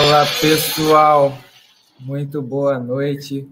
Fala 0.00 0.24
pessoal, 0.40 1.36
muito 1.98 2.40
boa 2.40 2.78
noite, 2.78 3.46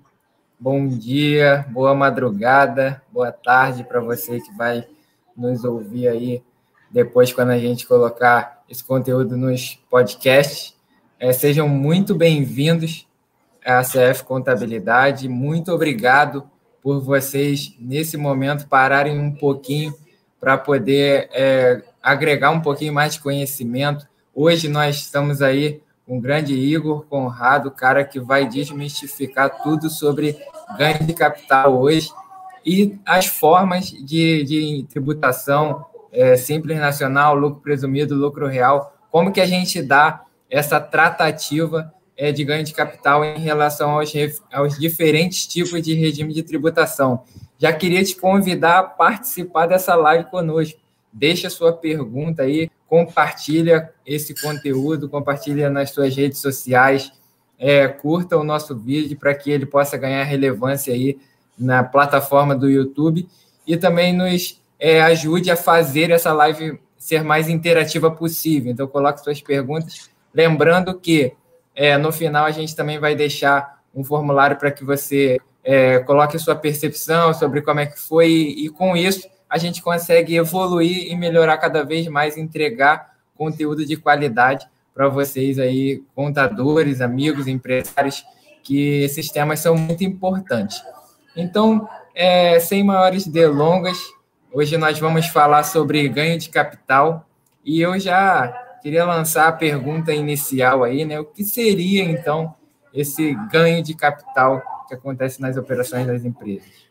bom 0.58 0.88
dia, 0.88 1.66
boa 1.68 1.94
madrugada, 1.94 3.02
boa 3.12 3.30
tarde 3.30 3.84
para 3.84 4.00
você 4.00 4.40
que 4.40 4.50
vai 4.56 4.88
nos 5.36 5.62
ouvir 5.62 6.08
aí 6.08 6.42
depois 6.90 7.34
quando 7.34 7.50
a 7.50 7.58
gente 7.58 7.86
colocar 7.86 8.64
esse 8.66 8.82
conteúdo 8.82 9.36
nos 9.36 9.78
podcasts. 9.90 10.74
É, 11.20 11.34
sejam 11.34 11.68
muito 11.68 12.14
bem-vindos 12.14 13.06
à 13.62 13.82
CF 13.82 14.24
Contabilidade, 14.24 15.28
muito 15.28 15.70
obrigado 15.70 16.50
por 16.82 16.98
vocês 16.98 17.76
nesse 17.78 18.16
momento 18.16 18.66
pararem 18.68 19.18
um 19.18 19.34
pouquinho 19.34 19.94
para 20.40 20.56
poder 20.56 21.28
é, 21.30 21.82
agregar 22.02 22.50
um 22.52 22.60
pouquinho 22.62 22.94
mais 22.94 23.12
de 23.12 23.20
conhecimento. 23.20 24.08
Hoje 24.34 24.66
nós 24.66 24.96
estamos 24.96 25.42
aí 25.42 25.82
o 26.08 26.18
grande 26.18 26.54
Igor 26.54 27.04
Conrado, 27.04 27.70
cara 27.70 28.02
que 28.02 28.18
vai 28.18 28.48
desmistificar 28.48 29.62
tudo 29.62 29.90
sobre 29.90 30.38
ganho 30.78 31.04
de 31.04 31.12
capital 31.12 31.78
hoje 31.78 32.10
e 32.64 32.98
as 33.04 33.26
formas 33.26 33.90
de, 33.90 34.42
de 34.42 34.86
tributação 34.88 35.84
é, 36.10 36.36
simples 36.36 36.78
nacional, 36.78 37.34
lucro 37.34 37.60
presumido, 37.60 38.14
lucro 38.14 38.48
real, 38.48 38.96
como 39.10 39.32
que 39.32 39.40
a 39.40 39.46
gente 39.46 39.82
dá 39.82 40.22
essa 40.50 40.80
tratativa 40.80 41.92
é, 42.16 42.32
de 42.32 42.42
ganho 42.42 42.64
de 42.64 42.72
capital 42.72 43.24
em 43.24 43.38
relação 43.38 43.90
aos, 43.90 44.12
aos 44.52 44.78
diferentes 44.78 45.46
tipos 45.46 45.80
de 45.82 45.94
regime 45.94 46.32
de 46.32 46.42
tributação. 46.42 47.22
Já 47.58 47.72
queria 47.72 48.02
te 48.02 48.16
convidar 48.16 48.78
a 48.78 48.82
participar 48.82 49.66
dessa 49.66 49.94
live 49.94 50.30
conosco. 50.30 50.78
Deixa 51.12 51.50
sua 51.50 51.72
pergunta 51.72 52.42
aí, 52.42 52.70
compartilha 52.88 53.92
esse 54.04 54.34
conteúdo, 54.40 55.08
compartilha 55.08 55.68
nas 55.68 55.90
suas 55.90 56.16
redes 56.16 56.38
sociais, 56.38 57.12
é, 57.58 57.86
curta 57.86 58.36
o 58.36 58.42
nosso 58.42 58.74
vídeo 58.74 59.16
para 59.18 59.34
que 59.34 59.50
ele 59.50 59.66
possa 59.66 59.96
ganhar 59.96 60.24
relevância 60.24 60.92
aí 60.94 61.18
na 61.58 61.84
plataforma 61.84 62.56
do 62.56 62.68
YouTube 62.68 63.28
e 63.66 63.76
também 63.76 64.12
nos 64.12 64.60
é, 64.78 65.02
ajude 65.02 65.50
a 65.50 65.56
fazer 65.56 66.10
essa 66.10 66.32
live 66.32 66.80
ser 66.96 67.22
mais 67.22 67.48
interativa 67.48 68.10
possível. 68.10 68.72
Então, 68.72 68.86
coloque 68.86 69.22
suas 69.22 69.40
perguntas. 69.40 70.10
Lembrando 70.32 70.98
que 70.98 71.34
é, 71.74 71.96
no 71.98 72.10
final 72.10 72.44
a 72.44 72.50
gente 72.50 72.74
também 72.74 72.98
vai 72.98 73.14
deixar 73.14 73.80
um 73.94 74.02
formulário 74.02 74.56
para 74.56 74.70
que 74.70 74.84
você 74.84 75.38
é, 75.62 75.98
coloque 76.00 76.38
sua 76.38 76.54
percepção 76.54 77.34
sobre 77.34 77.60
como 77.60 77.80
é 77.80 77.86
que 77.86 77.98
foi, 77.98 78.30
e, 78.30 78.66
e 78.66 78.68
com 78.68 78.96
isso 78.96 79.28
a 79.48 79.58
gente 79.58 79.82
consegue 79.82 80.36
evoluir 80.36 81.10
e 81.10 81.16
melhorar 81.16 81.58
cada 81.58 81.84
vez 81.84 82.06
mais, 82.08 82.36
entregar 82.36 83.14
conteúdo 83.36 83.86
de 83.86 83.96
qualidade 83.96 84.66
para 84.94 85.08
vocês 85.08 85.58
aí, 85.58 86.02
contadores, 86.14 87.00
amigos, 87.00 87.46
empresários, 87.46 88.24
que 88.62 89.02
esses 89.02 89.30
temas 89.30 89.60
são 89.60 89.76
muito 89.76 90.02
importantes. 90.02 90.82
Então, 91.36 91.88
é, 92.14 92.58
sem 92.58 92.82
maiores 92.82 93.26
delongas, 93.26 93.96
hoje 94.52 94.76
nós 94.76 94.98
vamos 94.98 95.28
falar 95.28 95.62
sobre 95.62 96.08
ganho 96.08 96.36
de 96.36 96.50
capital 96.50 97.24
e 97.64 97.80
eu 97.80 97.98
já 97.98 98.48
queria 98.82 99.04
lançar 99.04 99.46
a 99.46 99.52
pergunta 99.52 100.12
inicial 100.12 100.82
aí, 100.82 101.04
né? 101.04 101.20
O 101.20 101.24
que 101.24 101.44
seria 101.44 102.02
então 102.02 102.54
esse 102.92 103.34
ganho 103.52 103.82
de 103.82 103.94
capital 103.94 104.60
que 104.88 104.94
acontece 104.94 105.40
nas 105.40 105.56
operações 105.56 106.06
das 106.06 106.24
empresas. 106.24 106.87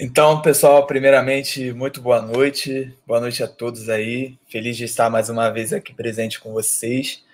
Então, 0.00 0.40
pessoal, 0.40 0.86
primeiramente, 0.86 1.72
muito 1.72 2.00
boa 2.00 2.22
noite. 2.22 2.96
Boa 3.04 3.18
noite 3.20 3.42
a 3.42 3.48
todos 3.48 3.88
aí. 3.88 4.38
Feliz 4.48 4.76
de 4.76 4.84
estar 4.84 5.10
mais 5.10 5.28
uma 5.28 5.50
vez 5.50 5.72
aqui 5.72 5.92
presente 5.92 6.38
com 6.38 6.52
vocês. 6.52 7.24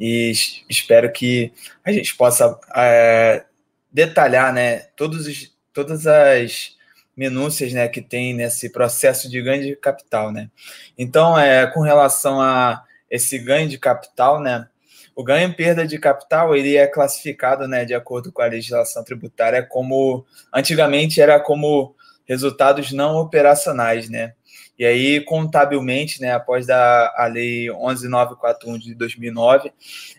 E 0.00 0.32
espero 0.66 1.12
que 1.12 1.52
a 1.84 1.92
gente 1.92 2.16
possa 2.16 2.58
é, 2.74 3.44
detalhar 3.92 4.54
né, 4.54 4.86
todos 4.96 5.26
os, 5.26 5.54
todas 5.70 6.06
as 6.06 6.74
minúcias 7.14 7.74
né, 7.74 7.88
que 7.88 8.00
tem 8.00 8.32
nesse 8.32 8.70
processo 8.70 9.28
de 9.30 9.42
ganho 9.42 9.62
de 9.62 9.76
capital. 9.76 10.32
Né? 10.32 10.48
Então, 10.96 11.38
é, 11.38 11.66
com 11.66 11.80
relação 11.80 12.40
a 12.40 12.84
esse 13.10 13.38
ganho 13.38 13.68
de 13.68 13.76
capital, 13.76 14.40
né, 14.40 14.66
o 15.14 15.22
ganho 15.22 15.50
e 15.50 15.54
perda 15.54 15.86
de 15.86 15.98
capital 15.98 16.56
ele 16.56 16.74
é 16.74 16.86
classificado, 16.86 17.68
né, 17.68 17.84
de 17.84 17.92
acordo 17.92 18.32
com 18.32 18.40
a 18.40 18.46
legislação 18.46 19.04
tributária, 19.04 19.62
como 19.62 20.24
antigamente 20.50 21.20
era 21.20 21.38
como 21.38 21.94
resultados 22.26 22.92
não 22.92 23.16
operacionais, 23.16 24.08
né? 24.08 24.34
E 24.78 24.84
aí, 24.84 25.20
contabilmente, 25.20 26.20
né, 26.20 26.32
após 26.32 26.66
da, 26.66 27.12
a 27.16 27.26
lei 27.26 27.70
11941 27.70 28.78
de 28.78 28.94
2009, 28.94 29.72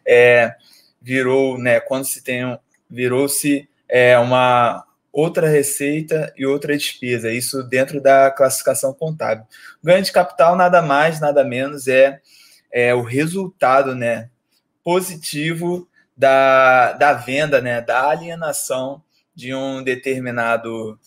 é, 0.08 0.56
virou, 1.02 1.58
né, 1.58 1.80
quando 1.80 2.06
se 2.06 2.24
tem, 2.24 2.58
virou-se 2.90 3.68
é, 3.90 4.18
uma 4.18 4.86
outra 5.12 5.48
receita 5.48 6.34
e 6.38 6.46
outra 6.46 6.78
despesa, 6.78 7.32
isso 7.32 7.64
dentro 7.64 8.02
da 8.02 8.32
classificação 8.32 8.94
contábil. 8.94 9.46
ganho 9.84 10.04
de 10.04 10.12
capital 10.12 10.56
nada 10.56 10.82
mais, 10.82 11.20
nada 11.20 11.44
menos 11.44 11.88
é, 11.88 12.20
é 12.72 12.94
o 12.94 13.02
resultado, 13.02 13.94
né, 13.94 14.30
positivo 14.84 15.88
da, 16.16 16.94
da 16.94 17.14
venda, 17.14 17.60
né, 17.60 17.82
da 17.82 18.10
alienação 18.10 19.02
de 19.34 19.54
um 19.54 19.84
determinado 19.84 20.98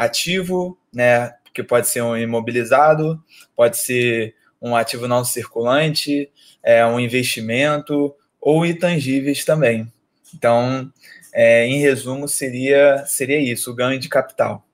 ativo, 0.00 0.78
né, 0.92 1.34
que 1.52 1.62
pode 1.62 1.86
ser 1.86 2.02
um 2.02 2.16
imobilizado, 2.16 3.22
pode 3.54 3.76
ser 3.76 4.34
um 4.60 4.74
ativo 4.74 5.06
não 5.06 5.24
circulante, 5.24 6.30
é, 6.62 6.84
um 6.86 6.98
investimento 6.98 8.14
ou 8.40 8.64
intangíveis 8.64 9.44
também. 9.44 9.92
Então, 10.34 10.90
é, 11.34 11.66
em 11.66 11.80
resumo, 11.80 12.26
seria, 12.26 13.04
seria 13.06 13.38
isso, 13.38 13.70
o 13.70 13.74
ganho 13.74 14.00
de 14.00 14.08
capital. 14.08 14.66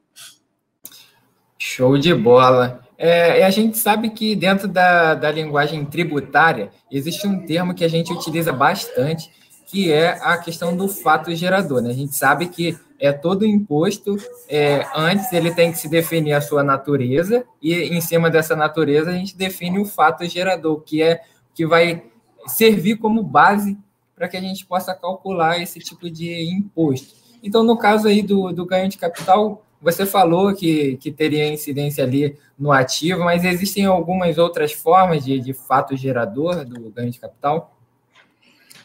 Show 1.59 1.99
de 1.99 2.15
bola. 2.15 2.81
É, 2.97 3.45
a 3.45 3.51
gente 3.51 3.77
sabe 3.79 4.11
que 4.11 4.37
dentro 4.37 4.69
da, 4.69 5.15
da 5.15 5.31
linguagem 5.31 5.85
tributária 5.85 6.71
existe 6.91 7.27
um 7.27 7.45
termo 7.45 7.75
que 7.75 7.85
a 7.85 7.89
gente 7.89 8.13
utiliza 8.13 8.53
bastante, 8.53 9.29
que 9.67 9.93
é 9.93 10.11
a 10.23 10.39
questão 10.39 10.77
do 10.77 10.87
fato 10.87 11.35
gerador. 11.35 11.83
Né? 11.83 11.91
A 11.91 11.95
gente 11.95 12.15
sabe 12.15 12.47
que 12.47 12.79
é 12.99 13.13
todo 13.13 13.45
imposto, 13.45 14.17
é, 14.49 14.87
antes 14.95 15.33
ele 15.33 15.55
tem 15.55 15.71
que 15.73 15.79
se 15.79 15.89
definir 15.89 16.33
a 16.33 16.41
sua 16.41 16.63
natureza, 16.63 17.45
e 17.61 17.75
em 17.75 18.01
cima 18.01 18.31
dessa 18.31 18.57
natureza 18.57 19.11
a 19.11 19.15
gente 19.15 19.37
define 19.37 19.79
o 19.79 19.85
fato 19.85 20.27
gerador, 20.27 20.81
que 20.81 21.03
é 21.03 21.21
que 21.55 21.67
vai 21.67 22.05
servir 22.47 22.97
como 22.97 23.23
base 23.23 23.79
para 24.15 24.29
que 24.29 24.37
a 24.37 24.41
gente 24.41 24.65
possa 24.65 24.95
calcular 24.95 25.61
esse 25.61 25.79
tipo 25.79 26.11
de 26.11 26.51
imposto. 26.51 27.15
Então, 27.43 27.63
no 27.63 27.77
caso 27.77 28.09
aí 28.09 28.23
do, 28.23 28.53
do 28.53 28.65
ganho 28.65 28.89
de 28.89 28.99
capital, 28.99 29.63
você 29.81 30.07
falou 30.07 30.55
que, 30.55 30.97
que 30.97 31.13
teria 31.13 31.47
incidência 31.47 32.03
ali 32.03 32.37
no 32.59 32.73
ativo, 32.73 33.25
mas 33.25 33.45
existem 33.45 33.85
algumas 33.85 34.39
outras 34.39 34.73
formas 34.73 35.25
de, 35.25 35.39
de 35.39 35.53
fato 35.53 35.97
gerador 35.97 36.65
do 36.65 36.91
ganho 36.91 37.11
de 37.11 37.21
capital? 37.21 37.77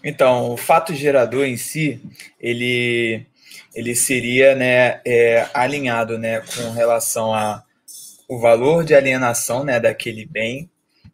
Então, 0.04 0.52
o 0.52 0.58
fato 0.58 0.94
gerador 0.94 1.46
em 1.46 1.58
si, 1.58 2.02
ele, 2.40 3.26
ele 3.74 3.96
seria 3.96 4.56
né, 4.56 5.02
é, 5.06 5.48
alinhado 5.54 6.18
né, 6.18 6.42
com 6.42 6.72
relação 6.72 7.34
a 7.34 7.64
o 8.32 8.40
valor 8.40 8.86
de 8.86 8.96
alienação 8.96 9.66
né, 9.66 9.78
daquele 9.78 10.26
bem 10.26 10.72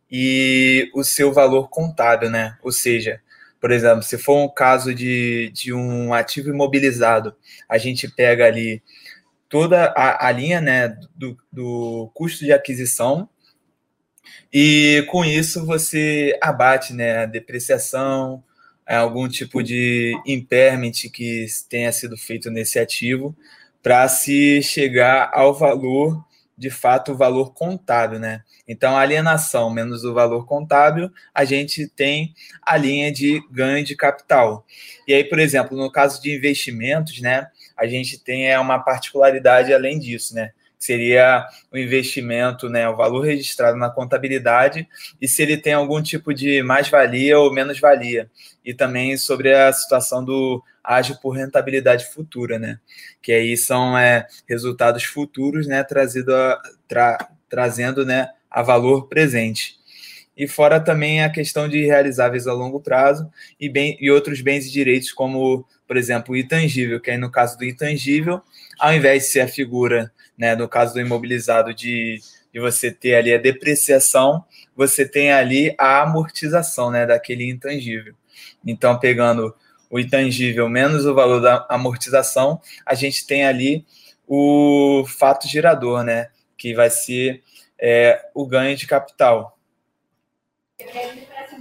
e 0.10 0.88
o 0.94 1.04
seu 1.04 1.34
valor 1.34 1.68
contábil, 1.68 2.30
né? 2.30 2.56
Ou 2.62 2.72
seja, 2.72 3.20
por 3.60 3.72
exemplo, 3.72 4.04
se 4.04 4.20
for 4.20 4.38
um 4.38 4.48
caso 4.48 4.94
de, 4.94 5.50
de 5.52 5.74
um 5.74 6.14
ativo 6.14 6.50
imobilizado, 6.50 7.36
a 7.68 7.80
gente 7.80 8.08
pega 8.08 8.46
ali 8.46 8.84
toda 9.50 9.86
a, 9.98 10.28
a 10.28 10.32
linha 10.32 10.62
né, 10.62 10.96
do, 11.16 11.36
do 11.52 12.12
custo 12.14 12.46
de 12.46 12.54
aquisição 12.54 13.28
e 14.54 15.04
com 15.10 15.26
isso 15.26 15.66
você 15.66 16.38
abate 16.40 16.94
né, 16.94 17.24
a 17.24 17.26
depreciação, 17.26 18.44
algum 18.96 19.28
tipo 19.28 19.62
de 19.62 20.14
impairment 20.26 20.92
que 21.12 21.46
tenha 21.70 21.92
sido 21.92 22.16
feito 22.18 22.50
nesse 22.50 22.80
ativo 22.80 23.36
para 23.84 24.08
se 24.08 24.62
chegar 24.62 25.30
ao 25.34 25.54
valor, 25.54 26.26
de 26.58 26.70
fato, 26.70 27.12
o 27.12 27.18
valor 27.18 27.54
contábil, 27.54 28.20
né? 28.20 28.44
Então, 28.68 28.98
a 28.98 29.02
alienação 29.02 29.70
menos 29.70 30.04
o 30.04 30.14
valor 30.14 30.46
contábil, 30.46 31.12
a 31.34 31.46
gente 31.46 31.88
tem 31.88 32.34
a 32.62 32.76
linha 32.76 33.12
de 33.12 33.42
ganho 33.52 33.86
de 33.86 33.96
capital. 33.96 34.66
E 35.08 35.14
aí, 35.14 35.24
por 35.24 35.40
exemplo, 35.40 35.78
no 35.78 35.92
caso 35.92 36.22
de 36.22 36.36
investimentos, 36.36 37.22
né, 37.22 37.48
a 37.78 37.88
gente 37.88 38.18
tem 38.20 38.50
é, 38.50 38.60
uma 38.60 38.80
particularidade 38.80 39.74
além 39.74 40.00
disso, 40.00 40.34
né? 40.36 40.52
Seria 40.80 41.46
o 41.72 41.78
investimento, 41.78 42.70
né, 42.70 42.88
o 42.88 42.96
valor 42.96 43.22
registrado 43.22 43.78
na 43.78 43.90
contabilidade 43.90 44.88
e 45.20 45.28
se 45.28 45.42
ele 45.42 45.58
tem 45.58 45.74
algum 45.74 46.02
tipo 46.02 46.34
de 46.34 46.62
mais-valia 46.62 47.40
ou 47.40 47.52
menos-valia. 47.52 48.30
E 48.64 48.74
também 48.74 49.18
sobre 49.18 49.54
a 49.54 49.74
situação 49.74 50.24
do 50.24 50.64
ágio 50.84 51.18
por 51.20 51.32
rentabilidade 51.32 52.06
futura, 52.14 52.60
né? 52.60 52.80
Que 53.22 53.34
aí 53.34 53.58
são 53.58 53.98
é, 53.98 54.28
resultados 54.48 55.04
futuros, 55.04 55.68
né, 55.68 55.84
trazido 55.84 56.34
a, 56.34 56.62
tra, 56.88 57.30
trazendo, 57.50 58.06
né, 58.06 58.30
a 58.50 58.62
valor 58.62 59.08
presente. 59.08 59.78
e 60.38 60.48
fora 60.48 60.80
também 60.80 61.24
a 61.24 61.30
questão 61.32 61.68
de 61.68 61.84
realizáveis 61.84 62.46
a 62.46 62.54
longo 62.54 62.80
prazo 62.80 63.28
e, 63.60 63.68
bem, 63.68 63.98
e 64.00 64.12
outros 64.12 64.40
bens 64.40 64.68
e 64.68 64.72
direitos, 64.72 65.12
como, 65.12 65.66
por 65.88 65.98
exemplo, 65.98 66.34
o 66.34 66.38
intangível, 66.38 67.00
que 67.00 67.10
aí 67.10 67.18
no 67.18 67.32
caso 67.32 67.58
do 67.58 67.66
intangível, 67.66 68.42
ao 68.78 68.94
invés 68.94 69.24
de 69.24 69.30
ser 69.30 69.42
a 69.42 69.48
figura, 69.48 70.12
né, 70.38 70.56
no 70.56 70.68
caso 70.68 70.94
do 70.94 71.00
imobilizado, 71.00 71.74
de, 71.74 72.20
de 72.54 72.60
você 72.60 72.92
ter 72.92 73.16
ali 73.16 73.34
a 73.34 73.38
depreciação, 73.38 74.44
você 74.76 75.08
tem 75.08 75.32
ali 75.32 75.74
a 75.78 76.02
amortização 76.04 76.92
né, 76.92 77.06
daquele 77.06 77.50
intangível. 77.50 78.14
Então, 78.66 79.00
pegando 79.00 79.56
o 79.90 80.00
intangível 80.00 80.68
menos 80.70 81.06
o 81.06 81.14
valor 81.14 81.40
da 81.40 81.66
amortização, 81.70 82.62
a 82.86 82.94
gente 82.94 83.26
tem 83.26 83.46
ali 83.46 83.86
o 84.28 85.06
fato 85.08 85.48
gerador, 85.48 86.04
né? 86.04 86.30
Que 86.58 86.74
vai 86.74 86.90
ser 86.90 87.42
é, 87.80 88.30
o 88.34 88.46
ganho 88.46 88.76
de 88.76 88.86
capital. 88.86 89.58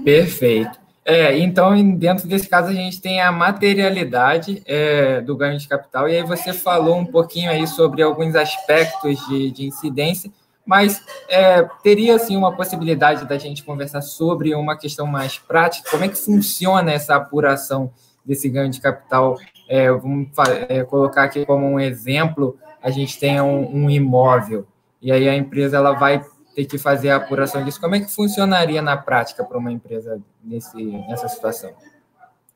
Perfeito. 0.05 0.86
É, 1.08 1.38
então, 1.38 1.97
dentro 1.97 2.26
desse 2.26 2.49
caso, 2.49 2.69
a 2.69 2.73
gente 2.73 3.00
tem 3.00 3.20
a 3.20 3.31
materialidade 3.31 4.61
é, 4.67 5.20
do 5.20 5.37
ganho 5.37 5.56
de 5.56 5.69
capital, 5.69 6.08
e 6.08 6.17
aí 6.17 6.23
você 6.25 6.53
falou 6.53 6.97
um 6.97 7.06
pouquinho 7.06 7.49
aí 7.49 7.64
sobre 7.64 8.03
alguns 8.03 8.35
aspectos 8.35 9.17
de, 9.29 9.53
de 9.53 9.67
incidência, 9.67 10.32
mas 10.67 11.00
é, 11.29 11.62
teria, 11.81 12.17
assim, 12.17 12.37
uma 12.37 12.56
possibilidade 12.56 13.25
da 13.25 13.38
gente 13.38 13.62
conversar 13.62 14.03
sobre 14.03 14.53
uma 14.56 14.76
questão 14.76 15.06
mais 15.06 15.38
prática, 15.38 15.88
como 15.93 16.03
é 16.03 16.08
que 16.08 16.19
funciona 16.19 16.91
essa 16.91 17.14
apuração 17.14 17.93
desse 18.25 18.49
ganho 18.49 18.69
de 18.69 18.81
capital. 18.81 19.38
É, 19.69 19.88
vamos 19.93 20.31
é, 20.69 20.82
colocar 20.82 21.23
aqui 21.23 21.47
como 21.47 21.64
um 21.67 21.79
exemplo, 21.79 22.59
a 22.82 22.91
gente 22.91 23.17
tem 23.17 23.41
um, 23.41 23.85
um, 23.85 23.88
imóvel, 23.88 24.67
e 25.00 25.12
aí 25.12 25.29
a 25.29 25.37
empresa 25.37 25.76
ela 25.76 25.93
vai 25.93 26.20
ter 26.56 26.64
que 26.64 26.79
fazer 26.79 27.11
a 27.11 27.17
apuração 27.17 27.62
disso. 27.62 27.79
Como 27.79 27.94
é 27.94 28.00
que 28.00 28.11
funcionaria 28.11 28.81
na 28.81 28.97
prática 28.97 29.44
para 29.44 29.58
uma 29.58 29.70
empresa 29.70 30.19
nesse, 30.43 30.82
nessa 30.82 31.29
situação? 31.29 31.70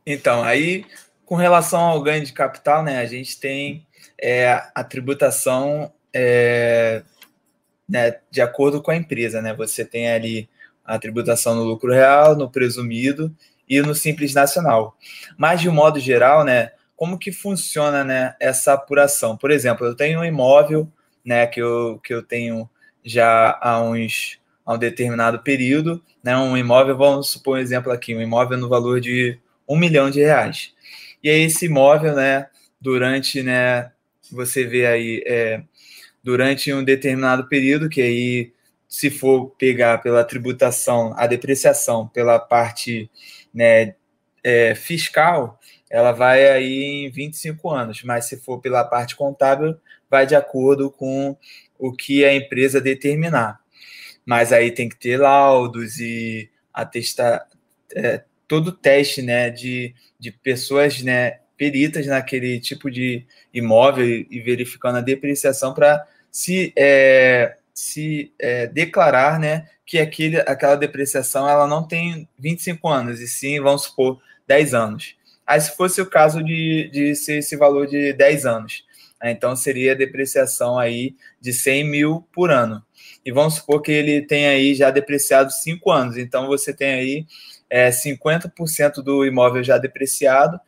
Então, 0.06 0.42
aí, 0.42 0.86
com 1.26 1.34
relação 1.34 1.80
ao 1.82 2.00
ganho 2.00 2.24
de 2.24 2.32
capital, 2.32 2.82
né, 2.82 2.96
a 2.96 3.04
gente 3.04 3.38
tem 3.38 3.86
é, 4.18 4.62
a 4.74 4.82
tributação 4.82 5.92
é, 6.14 7.02
né, 7.86 8.16
de 8.30 8.40
acordo 8.40 8.80
com 8.80 8.90
a 8.90 8.96
empresa, 8.96 9.42
né? 9.42 9.52
Você 9.52 9.84
tem 9.84 10.10
ali 10.10 10.48
a 10.82 10.98
tributação 10.98 11.54
no 11.54 11.62
lucro 11.62 11.92
real, 11.92 12.34
no 12.34 12.50
presumido 12.50 13.30
e 13.68 13.82
no 13.82 13.94
Simples 13.94 14.32
Nacional. 14.32 14.96
Mas, 15.36 15.60
de 15.60 15.68
um 15.68 15.74
modo 15.74 16.00
geral, 16.00 16.42
né, 16.42 16.72
como 16.96 17.18
que 17.18 17.30
funciona 17.30 18.02
né, 18.02 18.34
essa 18.40 18.72
apuração? 18.72 19.36
Por 19.36 19.50
exemplo, 19.50 19.86
eu 19.86 19.94
tenho 19.94 20.20
um 20.20 20.24
imóvel 20.24 20.90
né, 21.22 21.46
que, 21.46 21.60
eu, 21.60 22.00
que 22.02 22.14
eu 22.14 22.22
tenho 22.22 22.68
já 23.04 23.58
há, 23.60 23.82
uns, 23.82 24.38
há 24.64 24.74
um 24.74 24.78
determinado 24.78 25.42
período, 25.42 26.02
né, 26.22 26.36
um 26.36 26.56
imóvel, 26.56 26.96
vamos 26.96 27.30
supor 27.30 27.58
um 27.58 27.60
exemplo 27.60 27.90
aqui, 27.92 28.14
um 28.14 28.20
imóvel 28.20 28.58
no 28.58 28.68
valor 28.68 29.00
de 29.00 29.38
um 29.68 29.76
milhão 29.76 30.10
de 30.10 30.20
reais. 30.20 30.74
E 31.22 31.30
aí 31.30 31.42
esse 31.42 31.66
imóvel, 31.66 32.14
né, 32.14 32.48
durante, 32.80 33.42
né, 33.42 33.90
você 34.30 34.64
vê 34.64 34.86
aí, 34.86 35.22
é, 35.26 35.62
durante 36.22 36.72
um 36.72 36.84
determinado 36.84 37.48
período, 37.48 37.88
que 37.88 38.00
aí, 38.00 38.52
se 38.88 39.10
for 39.10 39.50
pegar 39.58 39.98
pela 39.98 40.24
tributação, 40.24 41.14
a 41.16 41.26
depreciação 41.26 42.08
pela 42.08 42.38
parte 42.38 43.10
né, 43.52 43.94
é, 44.42 44.74
fiscal, 44.74 45.58
ela 45.88 46.12
vai 46.12 46.48
aí 46.48 47.06
em 47.06 47.10
25 47.10 47.70
anos, 47.70 48.02
mas 48.04 48.26
se 48.26 48.36
for 48.36 48.60
pela 48.60 48.84
parte 48.84 49.16
contábil, 49.16 49.76
vai 50.08 50.26
de 50.26 50.34
acordo 50.34 50.90
com 50.90 51.36
o 51.80 51.92
que 51.92 52.24
a 52.24 52.34
empresa 52.34 52.80
determinar. 52.80 53.58
Mas 54.24 54.52
aí 54.52 54.70
tem 54.70 54.88
que 54.88 54.96
ter 54.96 55.16
laudos 55.16 55.98
e 55.98 56.50
atestar 56.72 57.46
é, 57.94 58.22
todo 58.46 58.68
o 58.68 58.72
teste 58.72 59.22
né, 59.22 59.50
de, 59.50 59.94
de 60.18 60.30
pessoas 60.30 61.02
né, 61.02 61.38
peritas 61.56 62.06
naquele 62.06 62.60
tipo 62.60 62.90
de 62.90 63.24
imóvel 63.52 64.06
e 64.06 64.40
verificando 64.40 64.98
a 64.98 65.02
depreciação 65.02 65.74
para 65.74 66.06
se, 66.30 66.72
é, 66.76 67.56
se 67.74 68.32
é, 68.38 68.66
declarar 68.66 69.38
né, 69.38 69.68
que 69.84 69.98
aquele, 69.98 70.38
aquela 70.40 70.76
depreciação 70.76 71.48
ela 71.48 71.66
não 71.66 71.86
tem 71.86 72.28
25 72.38 72.88
anos, 72.88 73.20
e 73.20 73.26
sim, 73.26 73.60
vamos 73.60 73.82
supor, 73.82 74.20
10 74.46 74.74
anos. 74.74 75.16
Aí, 75.46 75.60
se 75.60 75.76
fosse 75.76 76.00
o 76.00 76.06
caso 76.06 76.44
de, 76.44 76.88
de 76.92 77.16
ser 77.16 77.38
esse 77.38 77.56
valor 77.56 77.88
de 77.88 78.12
10 78.12 78.46
anos, 78.46 78.84
então 79.22 79.54
seria 79.56 79.94
depreciação 79.94 80.78
aí 80.78 81.14
de 81.40 81.52
100 81.52 81.84
mil 81.84 82.28
por 82.32 82.50
ano. 82.50 82.82
E 83.24 83.30
vamos 83.32 83.54
supor 83.54 83.82
que 83.82 83.92
ele 83.92 84.22
tem 84.22 84.46
aí 84.46 84.74
já 84.74 84.90
depreciado 84.90 85.52
5 85.52 85.90
anos, 85.90 86.16
então 86.16 86.46
você 86.46 86.72
tem 86.72 86.92
aí 86.92 87.26
é, 87.68 87.90
50% 87.90 89.02
do 89.02 89.24
imóvel 89.24 89.62
já 89.62 89.78
depreciado, 89.78 90.58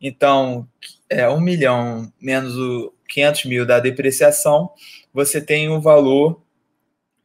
então 0.00 0.68
é 1.08 1.28
1 1.28 1.40
milhão 1.40 2.12
menos 2.20 2.56
o 2.56 2.94
500 3.08 3.44
mil 3.46 3.66
da 3.66 3.80
depreciação, 3.80 4.70
você 5.12 5.40
tem 5.40 5.68
o 5.68 5.80
valor, 5.80 6.42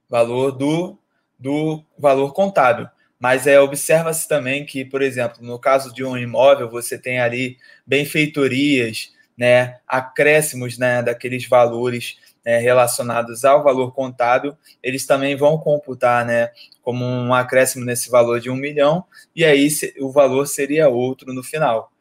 valor 0.10 0.52
do 0.52 0.98
do 1.38 1.84
valor 1.98 2.34
contábil. 2.34 2.88
Mas 3.20 3.48
é, 3.48 3.60
observa-se 3.60 4.28
também 4.28 4.66
que, 4.66 4.84
por 4.84 5.02
exemplo, 5.02 5.38
no 5.42 5.60
caso 5.60 5.94
de 5.94 6.04
um 6.04 6.18
imóvel, 6.18 6.70
você 6.70 6.98
tem 6.98 7.20
ali 7.20 7.58
benfeitorias, 7.86 9.12
né, 9.38 9.78
acréscimos 9.88 10.78
né, 10.78 11.02
daqueles 11.02 11.48
valores 11.48 12.18
né, 12.44 12.60
relacionados 12.60 13.44
ao 13.44 13.64
valor 13.64 13.94
contábil, 13.94 14.56
eles 14.82 15.06
também 15.06 15.36
vão 15.36 15.58
computar 15.58 16.26
né, 16.26 16.52
como 16.82 17.04
um 17.04 17.34
acréscimo 17.34 17.84
nesse 17.84 18.10
valor 18.10 18.40
de 18.40 18.50
um 18.50 18.56
milhão, 18.56 19.04
e 19.36 19.44
aí 19.44 19.68
o 20.00 20.12
valor 20.12 20.46
seria 20.48 20.88
outro 20.88 21.34
no 21.34 21.44
final. 21.44 21.92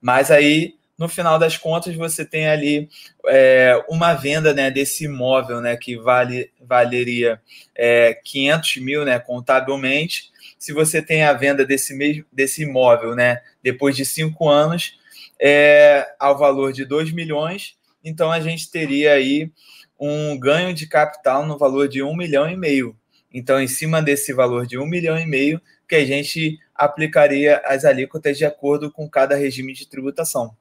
Mas 0.00 0.30
aí 0.30 0.74
no 0.96 1.08
final 1.08 1.38
das 1.38 1.56
contas 1.56 1.94
você 1.94 2.24
tem 2.24 2.46
ali 2.46 2.88
é, 3.26 3.82
uma 3.88 4.14
venda 4.14 4.54
né, 4.54 4.70
desse 4.70 5.04
imóvel 5.04 5.60
né, 5.60 5.76
que 5.76 5.96
vale, 5.96 6.50
valeria 6.60 7.40
é, 7.74 8.14
500 8.24 8.76
mil 8.76 9.04
né, 9.04 9.18
contabilmente. 9.18 10.30
Se 10.58 10.72
você 10.72 11.02
tem 11.02 11.24
a 11.24 11.32
venda 11.32 11.64
desse, 11.64 11.94
mesmo, 11.94 12.24
desse 12.32 12.62
imóvel 12.62 13.14
né, 13.14 13.42
depois 13.62 13.96
de 13.96 14.04
cinco 14.04 14.48
anos, 14.48 14.98
é, 15.40 16.06
ao 16.18 16.38
valor 16.38 16.72
de 16.72 16.84
2 16.84 17.12
milhões, 17.12 17.76
então 18.02 18.30
a 18.30 18.40
gente 18.40 18.70
teria 18.70 19.12
aí 19.12 19.50
um 19.98 20.38
ganho 20.38 20.74
de 20.74 20.86
capital 20.86 21.46
no 21.46 21.56
valor 21.56 21.88
de 21.88 22.02
um 22.02 22.16
milhão 22.16 22.48
e 22.48 22.56
meio. 22.56 22.96
Então, 23.32 23.60
em 23.60 23.66
cima 23.66 24.00
desse 24.00 24.32
valor 24.32 24.66
de 24.66 24.78
um 24.78 24.86
milhão 24.86 25.18
e 25.18 25.26
meio, 25.26 25.60
que 25.88 25.96
a 25.96 26.04
gente 26.04 26.58
aplicaria 26.74 27.60
as 27.64 27.84
alíquotas 27.84 28.38
de 28.38 28.44
acordo 28.44 28.90
com 28.90 29.08
cada 29.08 29.34
regime 29.34 29.72
de 29.72 29.88
tributação. 29.88 30.54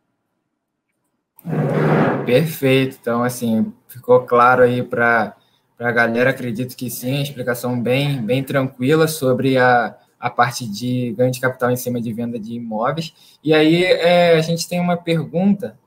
Perfeito. 2.26 2.98
Então, 3.00 3.24
assim, 3.24 3.72
ficou 3.88 4.22
claro 4.22 4.64
aí 4.64 4.82
para 4.82 5.36
a 5.78 5.92
galera, 5.92 6.30
acredito 6.30 6.76
que 6.76 6.90
sim, 6.90 7.22
explicação 7.22 7.80
bem, 7.80 8.22
bem 8.22 8.44
tranquila 8.44 9.08
sobre 9.08 9.58
a, 9.58 9.96
a 10.24 10.30
parte 10.30 10.66
de 10.66 11.12
ganho 11.18 11.32
de 11.32 11.42
capital 11.42 11.70
em 11.70 11.76
cima 11.76 12.00
de 12.00 12.14
venda 12.14 12.40
de 12.40 12.54
imóveis. 12.54 13.14
E 13.44 13.54
aí 13.54 13.84
é, 13.84 14.38
a 14.38 14.40
gente 14.40 14.70
tem 14.70 14.80
uma 14.80 14.96
pergunta, 14.96 15.78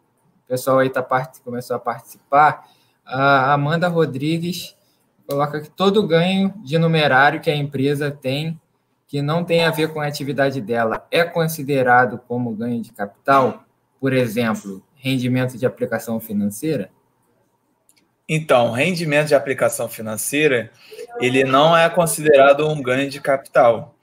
o 0.44 0.48
pessoal 0.48 0.78
aí 0.78 0.90
tá, 0.90 1.02
começou 1.42 1.74
a 1.74 1.78
participar. 1.78 2.68
A 3.02 3.54
Amanda 3.54 3.88
Rodrigues 3.88 4.76
coloca 5.26 5.62
que 5.62 5.70
todo 5.70 6.06
ganho 6.06 6.52
de 6.62 6.76
numerário 6.76 7.40
que 7.40 7.50
a 7.50 7.56
empresa 7.56 8.10
tem, 8.10 8.60
que 9.08 9.22
não 9.22 9.42
tem 9.42 9.64
a 9.64 9.70
ver 9.70 9.90
com 9.90 10.00
a 10.00 10.06
atividade 10.06 10.60
dela, 10.60 11.06
é 11.10 11.24
considerado 11.24 12.18
como 12.28 12.54
ganho 12.54 12.82
de 12.82 12.92
capital? 12.92 13.64
Por 13.98 14.12
exemplo, 14.12 14.82
rendimento 14.96 15.56
de 15.56 15.64
aplicação 15.64 16.20
financeira? 16.20 16.90
Então, 18.28 18.70
rendimento 18.70 19.28
de 19.28 19.34
aplicação 19.34 19.88
financeira, 19.88 20.70
ele 21.22 21.42
não 21.42 21.74
é 21.74 21.88
considerado 21.88 22.68
um 22.68 22.82
ganho 22.82 23.08
de 23.08 23.18
capital. 23.18 23.95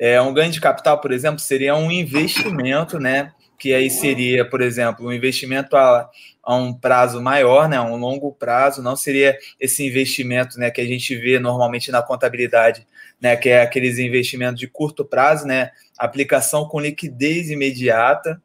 É, 0.00 0.20
um 0.22 0.32
ganho 0.32 0.50
de 0.50 0.60
capital, 0.60 1.00
por 1.00 1.12
exemplo, 1.12 1.38
seria 1.38 1.76
um 1.76 1.90
investimento, 1.90 2.98
né? 2.98 3.32
Que 3.58 3.74
aí 3.74 3.90
seria, 3.90 4.48
por 4.48 4.62
exemplo, 4.62 5.06
um 5.06 5.12
investimento 5.12 5.76
a, 5.76 6.08
a 6.42 6.56
um 6.56 6.72
prazo 6.72 7.20
maior, 7.20 7.68
né? 7.68 7.78
Um 7.78 7.96
longo 7.96 8.32
prazo, 8.32 8.82
não 8.82 8.96
seria 8.96 9.36
esse 9.60 9.86
investimento, 9.86 10.58
né? 10.58 10.70
Que 10.70 10.80
a 10.80 10.86
gente 10.86 11.14
vê 11.14 11.38
normalmente 11.38 11.90
na 11.90 12.00
contabilidade, 12.00 12.86
né? 13.20 13.36
Que 13.36 13.50
é 13.50 13.60
aqueles 13.60 13.98
investimentos 13.98 14.58
de 14.58 14.66
curto 14.66 15.04
prazo, 15.04 15.46
né? 15.46 15.70
Aplicação 15.98 16.66
com 16.66 16.80
liquidez 16.80 17.50
imediata 17.50 18.40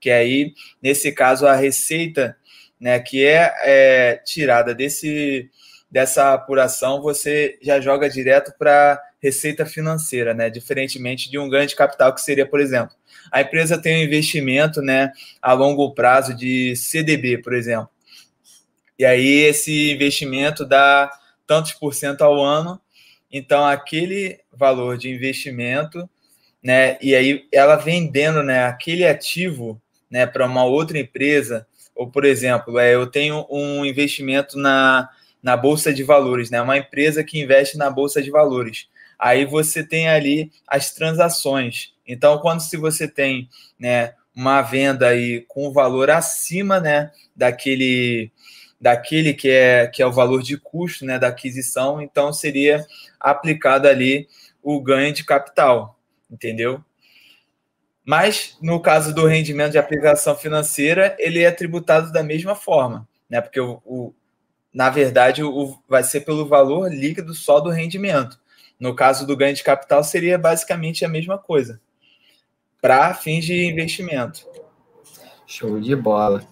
que 0.00 0.10
aí, 0.10 0.54
nesse 0.82 1.12
caso, 1.12 1.46
a 1.46 1.54
receita 1.54 2.36
né, 2.80 2.98
que 2.98 3.24
é, 3.24 3.52
é 3.62 4.16
tirada 4.24 4.74
desse, 4.74 5.50
dessa 5.90 6.32
apuração, 6.32 7.02
você 7.02 7.58
já 7.60 7.78
joga 7.78 8.08
direto 8.08 8.52
para 8.58 9.00
receita 9.22 9.66
financeira, 9.66 10.32
né? 10.32 10.48
Diferentemente 10.48 11.30
de 11.30 11.38
um 11.38 11.48
ganho 11.48 11.66
de 11.66 11.76
capital, 11.76 12.14
que 12.14 12.20
seria, 12.20 12.46
por 12.46 12.60
exemplo, 12.60 12.94
a 13.30 13.40
empresa 13.40 13.80
tem 13.80 13.96
um 13.96 14.04
investimento 14.04 14.80
né, 14.80 15.12
a 15.40 15.52
longo 15.52 15.92
prazo 15.94 16.34
de 16.34 16.74
CDB, 16.76 17.38
por 17.38 17.54
exemplo. 17.54 17.88
E 18.98 19.04
aí 19.04 19.40
esse 19.40 19.92
investimento 19.92 20.64
dá 20.64 21.10
tantos 21.46 21.72
por 21.72 21.94
cento 21.94 22.22
ao 22.22 22.42
ano, 22.42 22.80
então 23.30 23.64
aquele 23.64 24.40
valor 24.52 24.96
de 24.96 25.10
investimento, 25.10 26.08
né, 26.62 26.98
e 27.00 27.14
aí 27.14 27.46
ela 27.52 27.76
vendendo, 27.76 28.42
né, 28.42 28.64
aquele 28.64 29.06
ativo, 29.06 29.80
né, 30.10 30.26
para 30.26 30.46
uma 30.46 30.64
outra 30.64 30.98
empresa, 30.98 31.66
ou 31.94 32.10
por 32.10 32.24
exemplo, 32.24 32.78
é, 32.78 32.94
eu 32.94 33.06
tenho 33.06 33.46
um 33.50 33.84
investimento 33.84 34.58
na, 34.58 35.08
na 35.42 35.56
bolsa 35.56 35.92
de 35.92 36.02
valores, 36.02 36.50
né, 36.50 36.60
uma 36.60 36.76
empresa 36.76 37.24
que 37.24 37.40
investe 37.40 37.78
na 37.78 37.90
bolsa 37.90 38.22
de 38.22 38.30
valores. 38.30 38.88
Aí 39.20 39.44
você 39.44 39.84
tem 39.84 40.08
ali 40.08 40.50
as 40.66 40.92
transações. 40.92 41.92
Então, 42.06 42.38
quando 42.38 42.60
se 42.60 42.76
você 42.78 43.06
tem, 43.06 43.50
né, 43.78 44.14
uma 44.34 44.62
venda 44.62 45.08
aí 45.08 45.44
com 45.46 45.70
valor 45.72 46.10
acima, 46.10 46.80
né, 46.80 47.10
daquele 47.36 48.32
daquele 48.80 49.34
que 49.34 49.50
é 49.50 49.86
que 49.88 50.02
é 50.02 50.06
o 50.06 50.12
valor 50.12 50.42
de 50.42 50.56
custo, 50.56 51.04
né, 51.04 51.18
da 51.18 51.28
aquisição, 51.28 52.00
então 52.00 52.32
seria 52.32 52.86
aplicado 53.20 53.86
ali 53.86 54.26
o 54.62 54.80
ganho 54.80 55.12
de 55.12 55.22
capital, 55.22 55.98
entendeu? 56.30 56.82
Mas 58.02 58.56
no 58.62 58.80
caso 58.80 59.14
do 59.14 59.26
rendimento 59.26 59.72
de 59.72 59.78
aplicação 59.78 60.34
financeira, 60.34 61.14
ele 61.18 61.42
é 61.42 61.50
tributado 61.50 62.10
da 62.10 62.22
mesma 62.22 62.54
forma, 62.54 63.06
né? 63.28 63.42
Porque 63.42 63.60
o, 63.60 63.82
o 63.84 64.14
na 64.72 64.88
verdade 64.88 65.42
o, 65.42 65.78
vai 65.86 66.02
ser 66.02 66.22
pelo 66.22 66.46
valor 66.46 66.90
líquido 66.90 67.34
só 67.34 67.60
do 67.60 67.68
rendimento. 67.68 68.39
No 68.80 68.94
caso 68.94 69.26
do 69.26 69.36
ganho 69.36 69.54
de 69.54 69.62
capital, 69.62 70.02
seria 70.02 70.38
basicamente 70.38 71.04
a 71.04 71.08
mesma 71.08 71.36
coisa 71.36 71.78
para 72.80 73.12
fins 73.12 73.44
de 73.44 73.66
investimento. 73.66 74.46
Show 75.46 75.78
de 75.78 75.94
bola. 75.94 76.42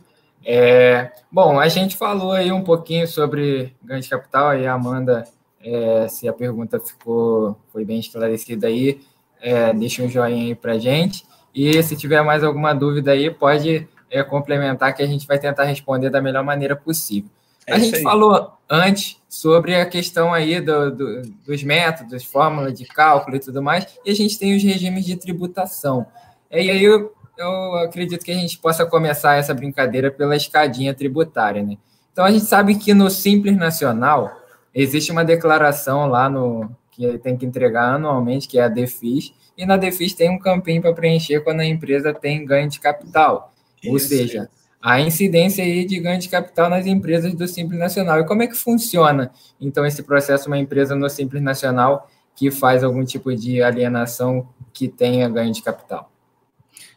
É, 0.45 1.11
bom, 1.33 1.59
a 1.59 1.69
gente 1.69 1.97
falou 1.97 2.33
aí 2.33 2.53
um 2.53 2.63
pouquinho 2.63 3.07
sobre 3.09 3.75
ganho 3.83 4.01
de 4.01 4.09
capital, 4.09 4.49
aí 4.49 4.67
a 4.67 4.75
Amanda, 4.75 5.25
é, 5.61 6.07
se 6.09 6.29
a 6.29 6.33
pergunta 6.33 6.79
ficou 6.79 7.59
foi 7.73 7.85
bem 7.85 7.99
esclarecida 7.99 8.67
aí, 8.67 9.01
é, 9.41 9.73
deixa 9.73 10.03
um 10.03 10.09
joinha 10.09 10.45
aí 10.47 10.55
para 10.55 10.79
gente. 10.79 11.25
E 11.55 11.83
se 11.83 11.97
tiver 11.97 12.23
mais 12.23 12.45
alguma 12.45 12.75
dúvida 12.75 13.13
aí, 13.13 13.31
pode 13.31 13.89
é, 14.11 14.23
complementar 14.23 14.95
que 14.95 15.03
a 15.03 15.07
gente 15.07 15.27
vai 15.27 15.39
tentar 15.39 15.65
responder 15.65 16.11
da 16.11 16.21
melhor 16.21 16.45
maneira 16.45 16.77
possível. 16.77 17.31
É 17.69 17.75
a 17.75 17.79
gente 17.79 17.97
aí. 17.97 18.03
falou 18.03 18.53
antes 18.69 19.17
sobre 19.29 19.75
a 19.75 19.85
questão 19.85 20.33
aí 20.33 20.61
do, 20.61 20.91
do, 20.91 21.23
dos 21.47 21.63
métodos, 21.63 22.25
fórmula 22.25 22.73
de 22.73 22.85
cálculo 22.87 23.37
e 23.37 23.41
tudo 23.41 23.63
mais, 23.63 23.87
e 24.05 24.11
a 24.11 24.15
gente 24.15 24.39
tem 24.39 24.57
os 24.57 24.63
regimes 24.63 25.05
de 25.05 25.17
tributação. 25.17 26.07
E 26.51 26.71
aí 26.71 26.83
eu, 26.83 27.13
eu 27.37 27.75
acredito 27.77 28.25
que 28.25 28.33
a 28.33 28.35
gente 28.35 28.59
possa 28.59 28.87
começar 28.87 29.37
essa 29.37 29.53
brincadeira 29.53 30.11
pela 30.11 30.35
escadinha 30.35 30.95
tributária, 30.95 31.63
né? 31.63 31.77
Então 32.11 32.25
a 32.25 32.31
gente 32.31 32.47
sabe 32.47 32.75
que 32.75 32.95
no 32.95 33.11
Simples 33.11 33.57
Nacional 33.57 34.35
existe 34.75 35.13
uma 35.13 35.25
declaração 35.25 36.07
lá 36.07 36.29
no 36.29 36.71
que 36.91 37.19
tem 37.19 37.37
que 37.37 37.47
entregar 37.47 37.95
anualmente, 37.95 38.49
que 38.49 38.59
é 38.59 38.65
a 38.65 38.69
DEFIS, 38.69 39.33
e 39.57 39.65
na 39.65 39.77
DEFIS 39.77 40.15
tem 40.15 40.31
um 40.31 40.39
campinho 40.39 40.83
para 40.83 40.93
preencher 40.93 41.41
quando 41.41 41.61
a 41.61 41.65
empresa 41.65 42.13
tem 42.13 42.45
ganho 42.45 42.69
de 42.69 42.81
capital. 42.81 43.53
Isso. 43.83 43.93
Ou 43.93 43.99
seja, 43.99 44.49
a 44.81 45.01
incidência 45.01 45.65
aí 45.65 45.85
de 45.85 45.99
ganho 45.99 46.21
de 46.21 46.29
capital 46.29 46.71
nas 46.71 46.87
empresas 46.87 47.35
do 47.35 47.47
Simples 47.49 47.79
Nacional. 47.79 48.21
E 48.21 48.27
como 48.27 48.43
é 48.43 48.47
que 48.47 48.55
funciona, 48.55 49.33
então, 49.61 49.85
esse 49.85 50.03
processo, 50.03 50.47
uma 50.47 50.59
empresa 50.59 50.95
no 50.95 51.09
Simples 51.09 51.43
Nacional 51.43 52.09
que 52.37 52.51
faz 52.51 52.85
algum 52.85 53.05
tipo 53.05 53.35
de 53.35 53.61
alienação 53.63 54.49
que 54.73 54.87
tenha 54.89 55.29
ganho 55.29 55.53
de 55.53 55.63
capital? 55.63 56.13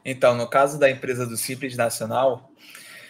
Então, 0.05 0.35
no 0.35 0.47
caso 0.47 0.79
da 0.79 0.89
empresa 0.89 1.25
do 1.25 1.35
Simples 1.37 1.75
Nacional, 1.75 2.51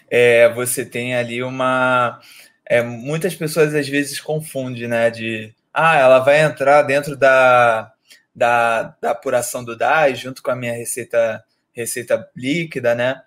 é, 0.09 0.49
você 0.53 0.85
tem 0.85 1.15
ali 1.15 1.41
uma. 1.43 2.19
É, 2.65 2.81
muitas 2.81 3.35
pessoas 3.35 3.73
às 3.73 3.87
vezes 3.87 4.19
confundem, 4.19 4.87
né? 4.87 5.09
De 5.09 5.53
ah, 5.73 5.97
ela 5.97 6.19
vai 6.19 6.41
entrar 6.41 6.81
dentro 6.83 7.15
da, 7.15 7.91
da, 8.35 8.95
da 9.01 9.11
apuração 9.11 9.63
do 9.63 9.75
DAS 9.75 10.19
junto 10.19 10.43
com 10.43 10.51
a 10.51 10.55
minha 10.55 10.73
receita, 10.73 11.43
receita 11.73 12.29
líquida, 12.35 12.93
né? 12.93 13.21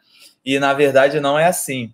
E 0.44 0.58
na 0.58 0.72
verdade 0.74 1.20
não 1.20 1.38
é 1.38 1.46
assim. 1.46 1.92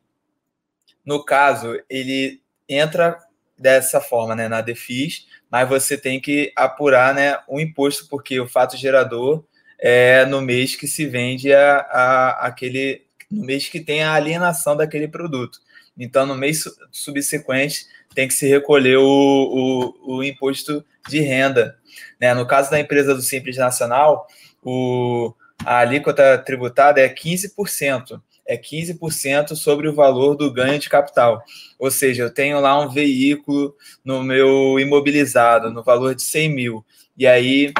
No 1.05 1.25
caso, 1.25 1.81
ele 1.89 2.41
entra 2.69 3.19
dessa 3.59 4.01
forma, 4.01 4.35
né, 4.35 4.49
na 4.49 4.61
DEFIS, 4.61 5.27
mas 5.51 5.69
você 5.69 5.97
tem 5.97 6.21
que 6.21 6.53
apurar, 6.57 7.15
né, 7.15 7.39
o 7.47 7.61
imposto 7.61 8.09
porque 8.09 8.41
o 8.41 8.49
fato 8.49 8.77
gerador 8.77 9.45
é 9.79 10.25
no 10.27 10.41
mês 10.41 10.77
que 10.77 10.87
se 10.87 11.07
vende 11.07 11.53
a, 11.53 11.79
a, 11.81 12.47
aquele, 12.47 13.03
no 13.31 13.45
mês 13.45 13.69
que 13.69 13.81
tem 13.81 14.03
a 14.03 14.15
alienação 14.15 14.77
daquele 14.77 15.09
produto. 15.09 15.59
Então, 15.99 16.25
no 16.25 16.37
mês 16.37 16.65
subsequente, 16.91 17.87
tem 18.15 18.27
que 18.27 18.35
se 18.35 18.47
recolher 18.49 18.97
o, 18.97 19.95
o, 20.07 20.17
o 20.17 20.25
imposto 20.25 20.85
de 21.09 21.21
renda. 21.21 21.77
Né? 22.21 22.33
No 22.35 22.47
caso 22.47 22.71
da 22.71 22.81
empresa 22.81 23.15
do 23.15 23.23
Simples 23.23 23.57
Nacional, 23.57 24.27
o, 24.63 25.35
a 25.65 25.79
alíquota 25.79 26.39
tributada 26.39 27.01
é 27.01 27.09
15% 27.09 28.21
é 28.51 28.57
15% 28.57 29.55
sobre 29.55 29.87
o 29.87 29.95
valor 29.95 30.35
do 30.35 30.53
ganho 30.53 30.77
de 30.77 30.89
capital. 30.89 31.41
Ou 31.79 31.89
seja, 31.89 32.25
eu 32.25 32.35
tenho 32.35 32.59
lá 32.59 32.81
um 32.81 32.89
veículo 32.89 33.77
no 34.05 34.25
meu 34.25 34.77
imobilizado, 34.81 35.71
no 35.71 35.85
valor 35.85 36.17
de 36.17 36.23
100 36.23 36.49
mil, 36.49 36.85
e 37.17 37.29
aí 37.29 37.73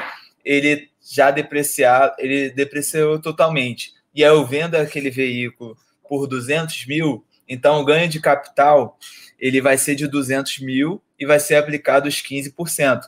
ele 0.45 0.89
já 1.03 1.33
depreciado, 1.33 2.15
ele 2.21 2.51
depreciou 2.51 3.21
totalmente. 3.21 3.93
E 4.15 4.23
aí 4.25 4.31
eu 4.31 4.47
vendo 4.47 4.77
aquele 4.77 5.11
veículo 5.11 5.77
por 6.09 6.29
200 6.29 6.87
mil, 6.87 7.25
então 7.49 7.81
o 7.81 7.85
ganho 7.85 8.09
de 8.09 8.21
capital 8.21 8.97
ele 9.41 9.61
vai 9.61 9.77
ser 9.77 9.97
de 9.97 10.07
200 10.07 10.61
mil 10.61 11.03
e 11.19 11.27
vai 11.27 11.41
ser 11.41 11.57
aplicado 11.57 12.09
os 12.09 12.23
15%. 12.23 13.01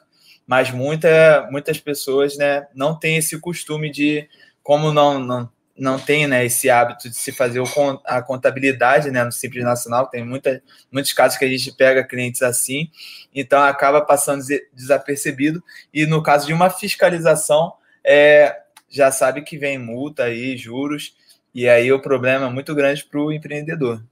Mas 0.45 0.73
muita, 0.73 1.47
muitas 1.49 1.79
pessoas 1.79 2.37
né, 2.37 2.67
não 2.75 2.99
têm 2.99 3.19
esse 3.19 3.39
costume 3.39 3.89
de, 3.89 4.29
como 4.65 4.93
não, 4.93 5.21
não 5.21 5.49
não 5.77 5.99
tem 5.99 6.27
né, 6.27 6.45
esse 6.45 6.69
hábito 6.69 7.09
de 7.09 7.17
se 7.17 7.33
fazer 7.33 7.63
a 8.05 8.21
contabilidade 8.21 9.11
né, 9.11 9.25
no 9.25 9.33
Simples 9.33 9.65
Nacional, 9.65 10.07
tem 10.07 10.25
muita, 10.25 10.63
muitos 10.91 11.13
casos 11.13 11.39
que 11.39 11.45
a 11.45 11.49
gente 11.49 11.73
pega 11.73 12.05
clientes 12.05 12.43
assim, 12.43 12.91
então 13.35 13.63
acaba 13.63 14.01
passando 14.01 14.45
desapercebido, 14.73 15.63
e 15.93 16.05
no 16.07 16.23
caso 16.23 16.47
de 16.47 16.53
uma 16.53 16.69
fiscalização, 16.69 17.73
é, 18.05 18.61
já 18.89 19.11
sabe 19.11 19.43
que 19.43 19.57
vem 19.57 19.79
multa 19.79 20.25
aí, 20.25 20.57
juros, 20.57 21.17
e 21.55 21.69
aí 21.69 21.91
o 21.93 22.01
problema 22.01 22.47
é 22.47 22.51
muito 22.51 22.75
grande 22.75 23.05
para 23.05 23.21
o 23.21 23.33
empreendedor. 23.33 24.03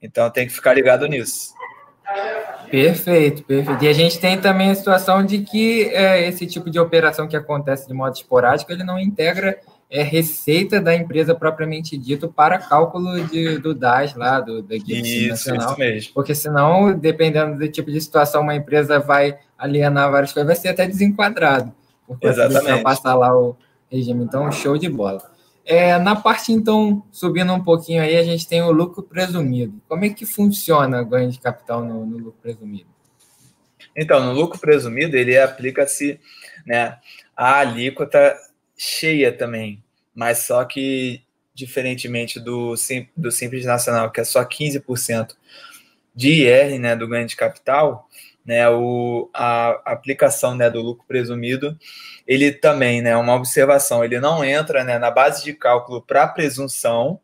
Então 0.00 0.30
tem 0.30 0.46
que 0.46 0.52
ficar 0.52 0.74
ligado 0.74 1.06
nisso. 1.06 1.52
Perfeito, 2.70 3.42
perfeito. 3.44 3.84
E 3.84 3.88
a 3.88 3.92
gente 3.92 4.18
tem 4.18 4.40
também 4.40 4.70
a 4.70 4.74
situação 4.74 5.24
de 5.24 5.40
que 5.40 5.84
é, 5.88 6.26
esse 6.26 6.46
tipo 6.46 6.70
de 6.70 6.78
operação 6.78 7.26
que 7.26 7.36
acontece 7.36 7.86
de 7.86 7.94
modo 7.94 8.14
esporádico, 8.14 8.70
ele 8.70 8.84
não 8.84 8.98
integra 8.98 9.58
é 9.90 10.02
receita 10.02 10.80
da 10.80 10.94
empresa 10.94 11.34
propriamente 11.34 11.96
dito 11.96 12.28
para 12.28 12.58
cálculo 12.58 13.24
de, 13.26 13.58
do 13.58 13.74
DAS 13.74 14.14
lá, 14.14 14.38
do, 14.40 14.62
da 14.62 14.76
Guia 14.76 15.30
Nacional. 15.30 15.70
Isso 15.70 15.78
mesmo. 15.78 16.14
Porque 16.14 16.34
senão, 16.34 16.96
dependendo 16.96 17.58
do 17.58 17.68
tipo 17.68 17.90
de 17.90 18.00
situação, 18.00 18.42
uma 18.42 18.54
empresa 18.54 18.98
vai 18.98 19.38
alienar 19.56 20.10
várias 20.10 20.32
coisas, 20.32 20.46
vai 20.46 20.56
ser 20.56 20.68
até 20.68 20.86
desenquadrado. 20.86 21.72
Porque 22.06 22.26
Exatamente. 22.26 22.82
passar 22.82 23.14
lá 23.14 23.34
o 23.34 23.56
regime. 23.90 24.24
Então, 24.24 24.50
show 24.52 24.76
de 24.76 24.88
bola. 24.88 25.22
É, 25.64 25.98
na 25.98 26.16
parte, 26.16 26.52
então, 26.52 27.02
subindo 27.10 27.52
um 27.52 27.62
pouquinho 27.62 28.02
aí, 28.02 28.16
a 28.16 28.22
gente 28.22 28.46
tem 28.46 28.62
o 28.62 28.70
lucro 28.70 29.02
presumido. 29.02 29.80
Como 29.88 30.04
é 30.04 30.10
que 30.10 30.26
funciona 30.26 31.00
o 31.00 31.06
ganho 31.06 31.30
de 31.30 31.38
capital 31.38 31.82
no, 31.82 32.04
no 32.04 32.16
lucro 32.16 32.40
presumido? 32.42 32.88
Então, 33.96 34.24
no 34.24 34.32
lucro 34.32 34.58
presumido, 34.58 35.16
ele 35.16 35.38
aplica-se 35.38 36.20
né, 36.66 36.96
a 37.36 37.58
alíquota 37.58 38.34
cheia 38.78 39.32
também, 39.32 39.82
mas 40.14 40.38
só 40.38 40.64
que 40.64 41.22
diferentemente 41.52 42.38
do, 42.38 42.74
do 43.16 43.30
Simples 43.32 43.64
Nacional, 43.64 44.12
que 44.12 44.20
é 44.20 44.24
só 44.24 44.44
15% 44.44 45.34
de 46.14 46.44
IR, 46.44 46.78
né, 46.78 46.94
do 46.94 47.08
ganho 47.08 47.26
de 47.26 47.34
capital, 47.34 48.08
né, 48.46 48.68
o, 48.68 49.28
a 49.34 49.70
aplicação 49.84 50.54
né, 50.54 50.70
do 50.70 50.80
lucro 50.80 51.04
presumido, 51.06 51.76
ele 52.26 52.52
também, 52.52 53.02
né, 53.02 53.16
uma 53.16 53.34
observação, 53.34 54.04
ele 54.04 54.20
não 54.20 54.44
entra 54.44 54.84
né, 54.84 54.98
na 54.98 55.10
base 55.10 55.44
de 55.44 55.52
cálculo 55.52 56.00
para 56.00 56.28
presunção, 56.28 57.20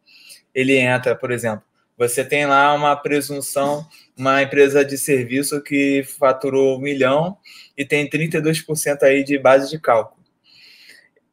ele 0.52 0.76
entra, 0.76 1.14
por 1.14 1.30
exemplo, 1.30 1.64
você 1.96 2.24
tem 2.24 2.44
lá 2.44 2.74
uma 2.74 2.96
presunção, 2.96 3.86
uma 4.16 4.42
empresa 4.42 4.84
de 4.84 4.98
serviço 4.98 5.62
que 5.62 6.02
faturou 6.18 6.76
um 6.76 6.80
milhão 6.80 7.38
e 7.78 7.84
tem 7.84 8.08
32% 8.08 9.02
aí 9.04 9.22
de 9.22 9.38
base 9.38 9.70
de 9.70 9.78
cálculo. 9.78 10.13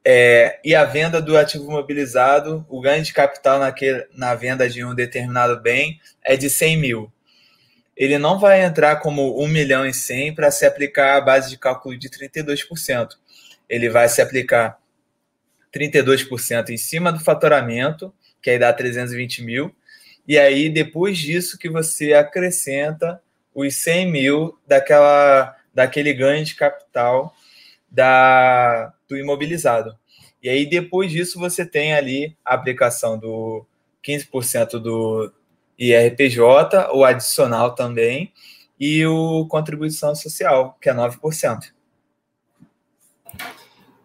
É, 0.03 0.60
e 0.63 0.74
a 0.74 0.84
venda 0.84 1.22
do 1.22 1.38
ativo 1.38 1.70
mobilizado, 1.70 2.65
o 2.67 2.81
ganho 2.81 3.03
de 3.03 3.13
capital 3.13 3.60
naquele, 3.60 4.05
na 4.15 4.34
venda 4.34 4.67
de 4.67 4.84
um 4.84 4.96
determinado 4.96 5.60
bem 5.62 6.00
é 6.24 6.36
de 6.36 6.50
100 6.50 6.77
mil. 6.77 7.12
Ele 7.96 8.17
não 8.17 8.39
vai 8.39 8.63
entrar 8.63 8.96
como 8.96 9.39
1 9.43 9.48
milhão 9.48 9.86
e 9.86 9.93
100 9.93 10.34
para 10.34 10.50
se 10.50 10.65
aplicar 10.65 11.17
a 11.17 11.22
base 11.22 11.50
de 11.50 11.58
cálculo 11.58 11.96
de 11.98 12.10
32%. 12.10 13.10
Ele 13.70 13.89
vai 13.89 14.10
se 14.10 14.22
aplicar 14.22 14.79
32% 15.72 16.70
em 16.70 16.77
cima 16.77 17.12
do 17.12 17.20
faturamento, 17.20 18.13
que 18.41 18.50
aí 18.50 18.58
dá 18.58 18.74
320 18.74 19.43
mil, 19.43 19.75
e 20.27 20.38
aí 20.38 20.67
depois 20.67 21.17
disso 21.17 21.58
que 21.58 21.70
você 21.70 22.13
acrescenta 22.13 23.22
os 23.53 23.75
100 23.75 24.12
mil 24.12 24.58
daquela 24.67 25.55
daquele 25.74 26.13
ganho 26.13 26.43
de 26.43 26.55
capital 26.55 27.34
da, 27.91 28.93
do 29.07 29.17
imobilizado. 29.17 29.95
E 30.41 30.50
aí, 30.50 30.65
depois 30.65 31.12
disso, 31.12 31.38
você 31.38 31.65
tem 31.65 31.93
ali 31.93 32.36
a 32.43 32.55
aplicação 32.55 33.19
do 33.19 33.65
15% 34.03 34.79
do 34.79 35.31
IRPJ, 35.77 36.89
o 36.93 37.03
adicional 37.03 37.75
também, 37.75 38.31
e 38.79 39.05
o 39.05 39.45
contribuição 39.48 40.15
social, 40.15 40.77
que 40.81 40.89
é 40.89 40.93
9%. 40.93 41.71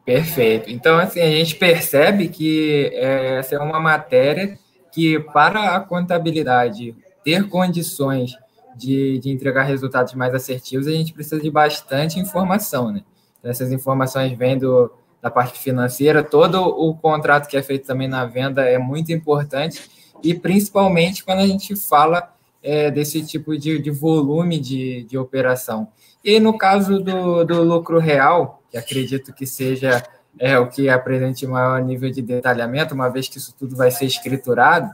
Perfeito. 0.05 0.71
Então, 0.71 0.99
assim, 0.99 1.21
a 1.21 1.31
gente 1.31 1.57
percebe 1.57 2.29
que 2.29 2.91
é, 2.93 3.39
essa 3.39 3.57
é 3.57 3.59
uma 3.59 3.81
matéria 3.81 4.59
que, 4.93 5.19
para 5.19 5.75
a 5.75 5.81
contabilidade 5.81 6.95
ter 7.25 7.49
condições 7.49 8.33
de, 8.77 9.19
de 9.19 9.31
entregar 9.31 9.65
resultados 9.65 10.15
mais 10.15 10.35
assertivos, 10.35 10.87
a 10.87 10.93
gente 10.93 11.13
precisa 11.13 11.41
de 11.41 11.51
bastante 11.51 12.21
informação, 12.21 12.93
né? 12.93 13.03
Essas 13.49 13.73
informações 13.73 14.37
vêm 14.37 14.59
do, 14.59 14.93
da 15.23 15.31
parte 15.31 15.59
financeira, 15.59 16.23
todo 16.23 16.61
o 16.63 16.95
contrato 16.95 17.49
que 17.49 17.57
é 17.57 17.63
feito 17.63 17.87
também 17.87 18.09
na 18.09 18.25
venda 18.25 18.63
é 18.63 18.79
muito 18.79 19.13
importante, 19.13 19.91
e 20.23 20.35
principalmente 20.35 21.25
quando 21.25 21.41
a 21.41 21.47
gente 21.47 21.75
fala 21.77 22.33
é, 22.63 22.91
desse 22.91 23.25
tipo 23.25 23.57
de, 23.57 23.79
de 23.79 23.91
volume 23.91 24.59
de, 24.59 25.05
de 25.05 25.17
operação. 25.17 25.89
E 26.25 26.41
no 26.41 26.59
caso 26.59 26.99
do, 26.99 27.45
do 27.45 27.63
lucro 27.63 27.99
real, 27.99 28.63
que 28.71 28.77
acredito 28.77 29.33
que 29.33 29.47
seja 29.47 30.03
é, 30.39 30.59
o 30.59 30.69
que 30.69 30.89
apresente 30.89 31.47
maior 31.47 31.81
nível 31.81 32.11
de 32.11 32.21
detalhamento, 32.21 32.95
uma 32.95 33.09
vez 33.09 33.29
que 33.29 33.39
isso 33.39 33.55
tudo 33.57 33.77
vai 33.77 33.91
ser 33.91 34.07
escriturado, 34.07 34.91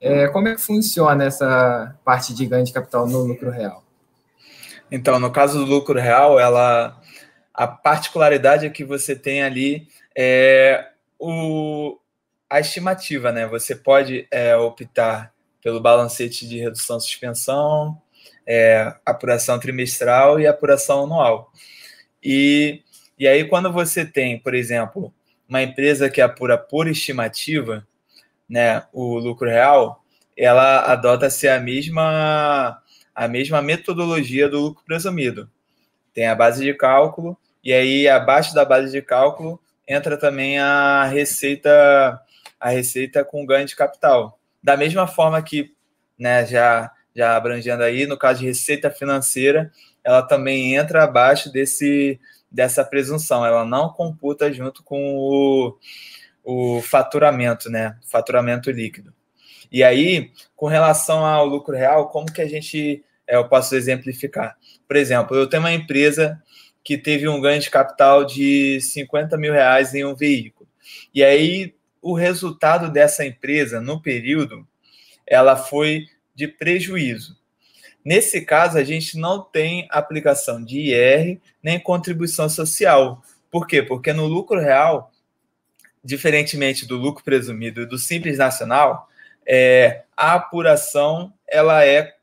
é, 0.00 0.28
como 0.28 0.48
é 0.48 0.54
que 0.54 0.60
funciona 0.60 1.24
essa 1.24 1.94
parte 2.04 2.34
de 2.34 2.44
ganho 2.46 2.64
de 2.64 2.72
capital 2.72 3.06
no 3.06 3.22
lucro 3.22 3.50
real? 3.50 3.82
Então, 4.90 5.18
no 5.18 5.30
caso 5.30 5.58
do 5.58 5.64
lucro 5.64 5.98
real, 5.98 6.38
ela 6.38 7.00
a 7.54 7.68
particularidade 7.68 8.66
é 8.66 8.70
que 8.70 8.84
você 8.84 9.14
tem 9.14 9.42
ali 9.42 9.86
é, 10.16 10.90
o, 11.18 11.98
a 12.50 12.58
estimativa, 12.58 13.30
né? 13.30 13.46
Você 13.46 13.76
pode 13.76 14.26
é, 14.30 14.56
optar 14.56 15.32
pelo 15.62 15.80
balancete 15.80 16.48
de 16.48 16.58
redução 16.58 16.98
suspensão, 16.98 17.96
é, 18.44 18.94
apuração 19.06 19.58
trimestral 19.58 20.40
e 20.40 20.46
apuração 20.46 21.04
anual. 21.04 21.52
E, 22.22 22.82
e 23.18 23.28
aí, 23.28 23.44
quando 23.44 23.72
você 23.72 24.04
tem, 24.04 24.38
por 24.38 24.54
exemplo, 24.54 25.14
uma 25.48 25.62
empresa 25.62 26.10
que 26.10 26.20
apura 26.20 26.58
por 26.58 26.88
estimativa, 26.88 27.86
né, 28.48 28.82
o 28.92 29.16
lucro 29.18 29.48
real, 29.48 30.04
ela 30.36 30.80
adota-se 30.90 31.48
a 31.48 31.60
mesma, 31.60 32.82
a 33.14 33.28
mesma 33.28 33.62
metodologia 33.62 34.48
do 34.48 34.60
lucro 34.60 34.84
presumido. 34.84 35.48
Tem 36.12 36.26
a 36.26 36.34
base 36.34 36.64
de 36.64 36.74
cálculo, 36.74 37.38
e 37.64 37.72
aí 37.72 38.08
abaixo 38.08 38.54
da 38.54 38.64
base 38.64 38.92
de 38.92 39.00
cálculo 39.00 39.60
entra 39.88 40.16
também 40.16 40.58
a 40.58 41.04
receita 41.04 42.20
a 42.60 42.70
receita 42.70 43.24
com 43.24 43.44
ganho 43.44 43.66
de 43.66 43.76
capital. 43.76 44.38
Da 44.62 44.76
mesma 44.76 45.06
forma 45.06 45.42
que, 45.42 45.74
né, 46.18 46.46
já 46.46 46.90
já 47.14 47.36
abrangendo 47.36 47.82
aí, 47.84 48.06
no 48.06 48.18
caso 48.18 48.40
de 48.40 48.46
receita 48.46 48.90
financeira, 48.90 49.70
ela 50.02 50.20
também 50.22 50.74
entra 50.74 51.04
abaixo 51.04 51.50
desse, 51.52 52.18
dessa 52.50 52.84
presunção, 52.84 53.46
ela 53.46 53.64
não 53.64 53.88
computa 53.88 54.52
junto 54.52 54.82
com 54.82 55.16
o, 55.16 55.78
o 56.42 56.82
faturamento, 56.82 57.70
né? 57.70 57.96
Faturamento 58.10 58.70
líquido. 58.70 59.14
E 59.70 59.82
aí, 59.82 60.32
com 60.56 60.66
relação 60.66 61.24
ao 61.24 61.46
lucro 61.46 61.76
real, 61.76 62.08
como 62.08 62.32
que 62.32 62.42
a 62.42 62.48
gente, 62.48 63.04
é, 63.26 63.36
eu 63.36 63.48
posso 63.48 63.74
exemplificar? 63.76 64.56
Por 64.86 64.96
exemplo, 64.96 65.36
eu 65.36 65.48
tenho 65.48 65.62
uma 65.62 65.72
empresa 65.72 66.42
que 66.84 66.98
teve 66.98 67.26
um 67.26 67.40
ganho 67.40 67.60
de 67.60 67.70
capital 67.70 68.24
de 68.24 68.78
50 68.80 69.38
mil 69.38 69.52
reais 69.52 69.94
em 69.94 70.04
um 70.04 70.14
veículo. 70.14 70.68
E 71.14 71.24
aí, 71.24 71.74
o 72.02 72.14
resultado 72.14 72.92
dessa 72.92 73.24
empresa 73.24 73.80
no 73.80 74.00
período, 74.00 74.68
ela 75.26 75.56
foi 75.56 76.06
de 76.34 76.46
prejuízo. 76.46 77.36
Nesse 78.04 78.42
caso, 78.42 78.76
a 78.76 78.84
gente 78.84 79.16
não 79.16 79.42
tem 79.42 79.88
aplicação 79.90 80.62
de 80.62 80.78
IR 80.78 81.40
nem 81.62 81.80
contribuição 81.80 82.50
social. 82.50 83.22
Por 83.50 83.66
quê? 83.66 83.82
Porque 83.82 84.12
no 84.12 84.26
lucro 84.26 84.60
real, 84.60 85.10
diferentemente 86.04 86.84
do 86.84 86.98
lucro 86.98 87.24
presumido 87.24 87.80
e 87.80 87.86
do 87.86 87.96
simples 87.96 88.36
nacional, 88.36 89.08
é, 89.46 90.02
a 90.14 90.34
apuração 90.34 91.32
ela 91.48 91.82
é 91.82 92.13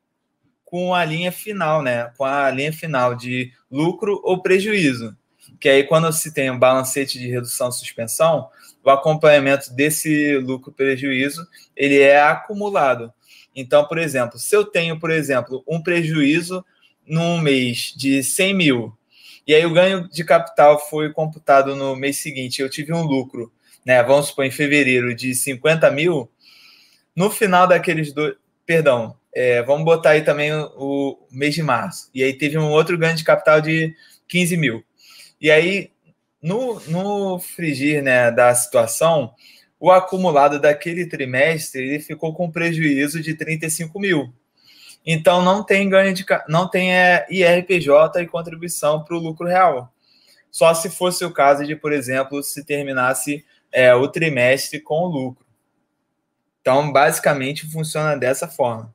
com 0.71 0.95
a 0.95 1.03
linha 1.03 1.33
final, 1.33 1.83
né? 1.83 2.09
Com 2.17 2.23
a 2.23 2.49
linha 2.49 2.71
final 2.71 3.13
de 3.13 3.51
lucro 3.69 4.21
ou 4.23 4.41
prejuízo. 4.41 5.15
Que 5.59 5.67
aí, 5.67 5.83
quando 5.83 6.11
se 6.13 6.33
tem 6.33 6.49
um 6.49 6.57
balancete 6.57 7.19
de 7.19 7.27
redução 7.27 7.69
suspensão, 7.69 8.47
o 8.81 8.89
acompanhamento 8.89 9.73
desse 9.73 10.37
lucro 10.37 10.71
prejuízo 10.71 11.45
ele 11.75 11.99
é 11.99 12.21
acumulado. 12.21 13.13
Então, 13.53 13.85
por 13.85 13.97
exemplo, 13.97 14.39
se 14.39 14.55
eu 14.55 14.63
tenho, 14.63 14.97
por 14.97 15.11
exemplo, 15.11 15.61
um 15.67 15.83
prejuízo 15.83 16.63
num 17.05 17.37
mês 17.41 17.93
de 17.93 18.23
100 18.23 18.53
mil, 18.53 18.97
e 19.45 19.53
aí 19.53 19.65
o 19.65 19.73
ganho 19.73 20.07
de 20.07 20.23
capital 20.23 20.79
foi 20.79 21.11
computado 21.11 21.75
no 21.75 21.97
mês 21.97 22.17
seguinte, 22.17 22.61
eu 22.61 22.69
tive 22.69 22.93
um 22.93 23.03
lucro, 23.03 23.51
né? 23.85 24.01
Vamos 24.01 24.27
supor, 24.27 24.45
em 24.45 24.51
fevereiro, 24.51 25.13
de 25.13 25.35
50 25.35 25.91
mil, 25.91 26.31
no 27.13 27.29
final 27.29 27.67
daqueles 27.67 28.13
dois. 28.13 28.35
Perdão, 28.65 29.17
é, 29.33 29.61
vamos 29.63 29.85
botar 29.85 30.11
aí 30.11 30.21
também 30.21 30.53
o, 30.53 30.71
o, 30.75 31.27
mês 31.31 31.55
de 31.55 31.63
março. 31.63 32.09
E 32.13 32.23
aí 32.23 32.33
teve 32.33 32.57
um 32.57 32.69
outro 32.69 32.97
ganho 32.97 33.15
de 33.15 33.23
capital 33.23 33.61
de 33.61 33.95
15 34.27 34.57
mil. 34.57 34.83
E 35.39 35.49
aí, 35.49 35.91
no, 36.41 36.79
no 36.87 37.39
frigir 37.39 38.03
né, 38.03 38.31
da 38.31 38.53
situação, 38.53 39.33
o 39.79 39.91
acumulado 39.91 40.59
daquele 40.59 41.05
trimestre 41.05 41.81
ele 41.81 41.99
ficou 41.99 42.33
com 42.33 42.51
prejuízo 42.51 43.21
de 43.21 43.33
35 43.33 43.99
mil. 43.99 44.33
Então 45.03 45.43
não 45.43 45.63
tem 45.63 45.89
ganho 45.89 46.13
de 46.13 46.23
não 46.47 46.69
tem 46.69 46.93
é, 46.93 47.25
IRPJ 47.29 48.21
e 48.21 48.27
contribuição 48.27 49.03
para 49.03 49.15
o 49.15 49.19
lucro 49.19 49.47
real. 49.47 49.91
Só 50.51 50.73
se 50.73 50.89
fosse 50.89 51.23
o 51.23 51.31
caso 51.31 51.65
de, 51.65 51.75
por 51.75 51.93
exemplo, 51.93 52.43
se 52.43 52.63
terminasse 52.63 53.45
é, 53.71 53.95
o 53.95 54.07
trimestre 54.07 54.81
com 54.81 55.05
lucro. 55.05 55.45
Então, 56.59 56.91
basicamente, 56.91 57.65
funciona 57.71 58.15
dessa 58.15 58.47
forma. 58.47 58.93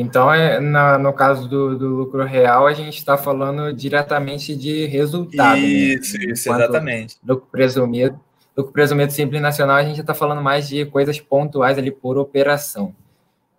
Então, 0.00 0.32
é, 0.32 0.60
na, 0.60 0.98
no 0.98 1.12
caso 1.12 1.48
do, 1.48 1.76
do 1.76 1.88
lucro 1.88 2.24
real, 2.24 2.66
a 2.66 2.72
gente 2.72 2.98
está 2.98 3.16
falando 3.16 3.72
diretamente 3.72 4.54
de 4.54 4.86
resultado. 4.86 5.58
Isso, 5.58 6.16
né? 6.18 6.24
isso, 6.26 6.52
exatamente. 6.52 7.16
Lucro 7.26 7.46
presumido 7.50 8.20
do 8.58 8.64
presumido 8.64 9.12
simples 9.12 9.40
nacional, 9.40 9.76
a 9.76 9.84
gente 9.84 10.00
está 10.00 10.12
falando 10.12 10.42
mais 10.42 10.68
de 10.68 10.84
coisas 10.84 11.20
pontuais 11.20 11.78
ali 11.78 11.92
por 11.92 12.18
operação. 12.18 12.92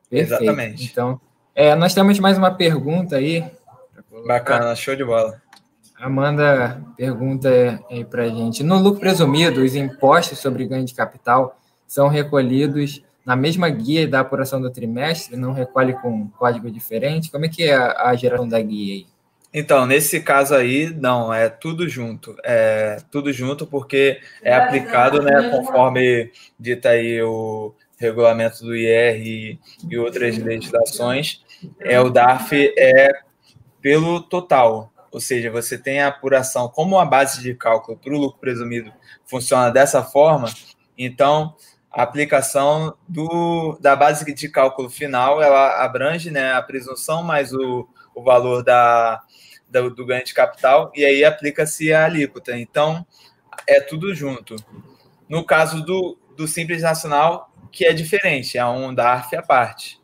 Perfeito. 0.09 0.43
Exatamente. 0.43 0.83
Então, 0.91 1.21
é, 1.55 1.73
nós 1.73 1.93
temos 1.93 2.19
mais 2.19 2.37
uma 2.37 2.51
pergunta 2.51 3.15
aí. 3.15 3.45
Bacana, 4.27 4.75
show 4.75 4.97
de 4.97 5.05
bola. 5.05 5.41
Amanda 5.97 6.81
pergunta 6.97 7.49
aí 7.89 8.03
para 8.03 8.23
a 8.23 8.27
gente: 8.27 8.61
no 8.61 8.77
lucro 8.77 8.99
presumido, 8.99 9.61
os 9.61 9.73
impostos 9.73 10.39
sobre 10.39 10.65
ganho 10.65 10.83
de 10.83 10.93
capital 10.93 11.57
são 11.87 12.09
recolhidos 12.09 13.01
na 13.29 13.35
mesma 13.35 13.69
guia 13.69 14.07
da 14.07 14.21
apuração 14.21 14.59
do 14.59 14.71
trimestre? 14.71 15.37
Não 15.37 15.53
recolhe 15.53 15.93
com 15.93 16.27
código 16.29 16.71
diferente? 16.71 17.29
Como 17.29 17.45
é 17.45 17.47
que 17.47 17.61
é 17.61 17.75
a, 17.75 18.07
a 18.09 18.15
geração 18.15 18.47
da 18.47 18.59
guia 18.59 18.95
aí? 18.95 19.07
Então, 19.53 19.85
nesse 19.85 20.19
caso 20.19 20.55
aí, 20.55 20.91
não, 20.91 21.31
é 21.31 21.47
tudo 21.47 21.87
junto. 21.87 22.35
É 22.43 22.97
tudo 23.11 23.31
junto 23.31 23.67
porque 23.67 24.19
é 24.41 24.55
aplicado, 24.55 25.21
né, 25.21 25.47
conforme 25.51 26.31
dita 26.59 26.89
aí 26.89 27.21
o 27.21 27.71
regulamento 27.99 28.63
do 28.63 28.75
IR 28.75 29.21
e, 29.21 29.59
e 29.87 29.95
outras 29.99 30.35
legislações, 30.39 31.43
é 31.79 31.99
o 31.99 32.09
DARF 32.09 32.73
é 32.75 33.11
pelo 33.79 34.21
total. 34.21 34.91
Ou 35.11 35.19
seja, 35.19 35.51
você 35.51 35.77
tem 35.77 36.01
a 36.01 36.07
apuração 36.07 36.67
como 36.67 36.97
a 36.97 37.05
base 37.05 37.43
de 37.43 37.53
cálculo 37.53 37.95
para 37.95 38.11
o 38.11 38.17
lucro 38.17 38.39
presumido 38.39 38.91
funciona 39.27 39.69
dessa 39.69 40.01
forma, 40.01 40.51
então 40.97 41.53
a 41.91 42.03
aplicação 42.03 42.95
do, 43.07 43.77
da 43.81 43.95
base 43.95 44.31
de 44.33 44.49
cálculo 44.49 44.89
final 44.89 45.41
ela 45.41 45.83
abrange 45.83 46.29
né, 46.29 46.53
a 46.53 46.61
presunção 46.61 47.23
mais 47.23 47.51
o, 47.51 47.87
o 48.13 48.23
valor 48.23 48.63
da, 48.63 49.21
do, 49.69 49.89
do 49.89 50.05
ganho 50.05 50.23
de 50.23 50.33
capital, 50.33 50.91
e 50.95 51.05
aí 51.05 51.23
aplica-se 51.23 51.93
a 51.93 52.05
alíquota. 52.05 52.57
Então, 52.57 53.05
é 53.67 53.79
tudo 53.79 54.13
junto. 54.13 54.55
No 55.27 55.45
caso 55.45 55.83
do, 55.83 56.17
do 56.35 56.47
Simples 56.47 56.81
Nacional, 56.81 57.51
que 57.71 57.85
é 57.85 57.93
diferente, 57.93 58.57
é 58.57 58.65
um 58.65 58.93
DARF 58.93 59.35
à 59.35 59.41
parte. 59.41 59.99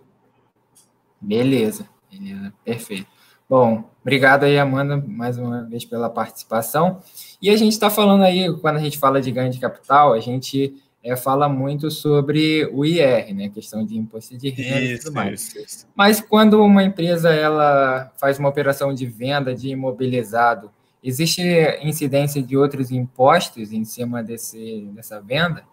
Beleza, 1.19 1.89
beleza, 2.11 2.53
perfeito. 2.63 3.07
Bom, 3.47 3.89
obrigado 4.01 4.43
aí, 4.43 4.57
Amanda, 4.57 4.97
mais 4.97 5.37
uma 5.37 5.63
vez 5.63 5.85
pela 5.85 6.09
participação. 6.09 7.01
E 7.41 7.49
a 7.49 7.57
gente 7.57 7.73
está 7.73 7.89
falando 7.89 8.23
aí, 8.23 8.51
quando 8.59 8.77
a 8.77 8.79
gente 8.79 8.97
fala 8.97 9.21
de 9.21 9.31
ganho 9.31 9.51
de 9.51 9.59
capital, 9.59 10.13
a 10.13 10.19
gente 10.19 10.75
é, 11.05 11.15
fala 11.15 11.47
muito 11.47 11.91
sobre 11.91 12.65
o 12.73 12.83
IR, 12.83 13.31
né? 13.35 13.47
Questão 13.49 13.85
de 13.85 13.95
imposto 13.95 14.35
de 14.35 14.49
renda 14.49 14.81
isso, 14.81 14.93
e 14.93 14.97
tudo 15.05 15.13
mais. 15.13 15.41
Isso, 15.41 15.59
isso. 15.59 15.87
Mas 15.95 16.19
quando 16.19 16.63
uma 16.63 16.83
empresa 16.83 17.31
ela 17.31 18.11
faz 18.19 18.39
uma 18.39 18.49
operação 18.49 18.91
de 18.91 19.05
venda 19.05 19.53
de 19.53 19.69
imobilizado, 19.69 20.71
existe 21.03 21.43
incidência 21.83 22.41
de 22.41 22.57
outros 22.57 22.89
impostos 22.89 23.71
em 23.71 23.85
cima 23.85 24.23
desse, 24.23 24.89
dessa 24.95 25.21
venda? 25.21 25.63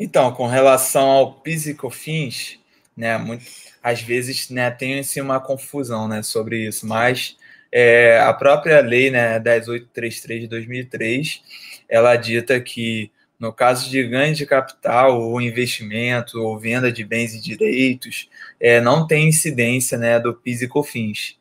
Então, 0.00 0.32
com 0.32 0.46
relação 0.46 1.10
ao 1.10 1.34
PIS 1.34 1.66
e 1.66 1.74
COFINS, 1.74 2.58
né, 2.96 3.18
muito, 3.18 3.44
às 3.82 4.00
vezes 4.00 4.48
né, 4.48 4.70
tem 4.70 5.00
assim, 5.00 5.20
uma 5.20 5.40
confusão 5.40 6.08
né, 6.08 6.22
sobre 6.22 6.66
isso, 6.66 6.86
mas 6.86 7.36
é, 7.70 8.18
a 8.20 8.32
própria 8.32 8.80
lei 8.80 9.10
né, 9.10 9.38
10833 9.38 10.42
de 10.42 10.46
2003, 10.46 11.42
ela 11.86 12.16
dita 12.16 12.58
que 12.60 13.10
no 13.38 13.52
caso 13.52 13.88
de 13.88 14.02
ganho 14.02 14.34
de 14.34 14.44
capital, 14.44 15.20
ou 15.20 15.40
investimento, 15.40 16.40
ou 16.42 16.58
venda 16.58 16.90
de 16.90 17.04
bens 17.04 17.34
e 17.34 17.40
direitos, 17.40 18.28
é, 18.60 18.80
não 18.80 19.06
tem 19.06 19.28
incidência 19.28 19.96
né, 19.96 20.18
do 20.18 20.34
PIS 20.34 20.62
e 20.62 20.68
COFINS. 20.68 21.38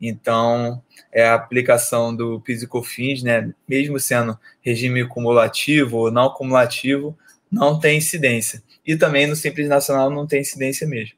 Então, 0.00 0.82
é 1.12 1.24
a 1.24 1.34
aplicação 1.34 2.14
do 2.14 2.40
PIS 2.40 2.62
e 2.62 2.66
COFINS, 2.66 3.22
né, 3.22 3.54
mesmo 3.68 3.98
sendo 4.00 4.38
regime 4.60 5.06
cumulativo 5.06 5.98
ou 5.98 6.10
não 6.10 6.30
cumulativo, 6.30 7.16
não 7.50 7.78
tem 7.78 7.98
incidência. 7.98 8.62
E 8.84 8.96
também 8.96 9.26
no 9.26 9.36
Simples 9.36 9.68
Nacional 9.68 10.10
não 10.10 10.26
tem 10.26 10.40
incidência 10.40 10.86
mesmo. 10.86 11.16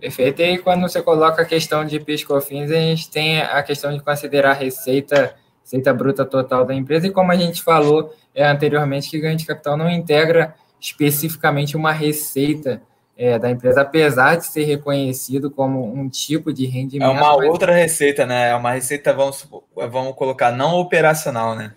Perfeito. 0.00 0.40
E 0.40 0.58
quando 0.58 0.82
você 0.82 1.02
coloca 1.02 1.42
a 1.42 1.44
questão 1.44 1.84
de 1.84 1.98
PIS 1.98 2.20
e 2.20 2.26
COFINS, 2.26 2.70
a 2.70 2.74
gente 2.74 3.10
tem 3.10 3.40
a 3.40 3.60
questão 3.64 3.92
de 3.92 4.00
considerar 4.00 4.52
receita, 4.52 5.34
receita 5.68 5.92
bruta 5.92 6.24
total 6.24 6.64
da 6.64 6.74
empresa, 6.74 7.06
e 7.06 7.10
como 7.10 7.30
a 7.30 7.36
gente 7.36 7.62
falou, 7.62 8.14
é, 8.34 8.46
anteriormente 8.46 9.10
que 9.10 9.20
ganho 9.20 9.36
de 9.36 9.44
capital 9.44 9.76
não 9.76 9.90
integra 9.90 10.54
especificamente 10.80 11.76
uma 11.76 11.92
receita 11.92 12.80
é, 13.16 13.38
da 13.38 13.50
empresa, 13.50 13.82
apesar 13.82 14.36
de 14.36 14.46
ser 14.46 14.64
reconhecido 14.64 15.50
como 15.50 15.84
um 15.84 16.08
tipo 16.08 16.52
de 16.52 16.66
rendimento. 16.66 17.10
É 17.10 17.20
uma 17.20 17.36
mas... 17.36 17.48
outra 17.48 17.74
receita, 17.74 18.24
né? 18.24 18.50
É 18.50 18.54
uma 18.54 18.72
receita, 18.72 19.12
vamos, 19.12 19.46
vamos 19.74 20.14
colocar, 20.14 20.52
não 20.52 20.78
operacional, 20.78 21.54
né? 21.54 21.74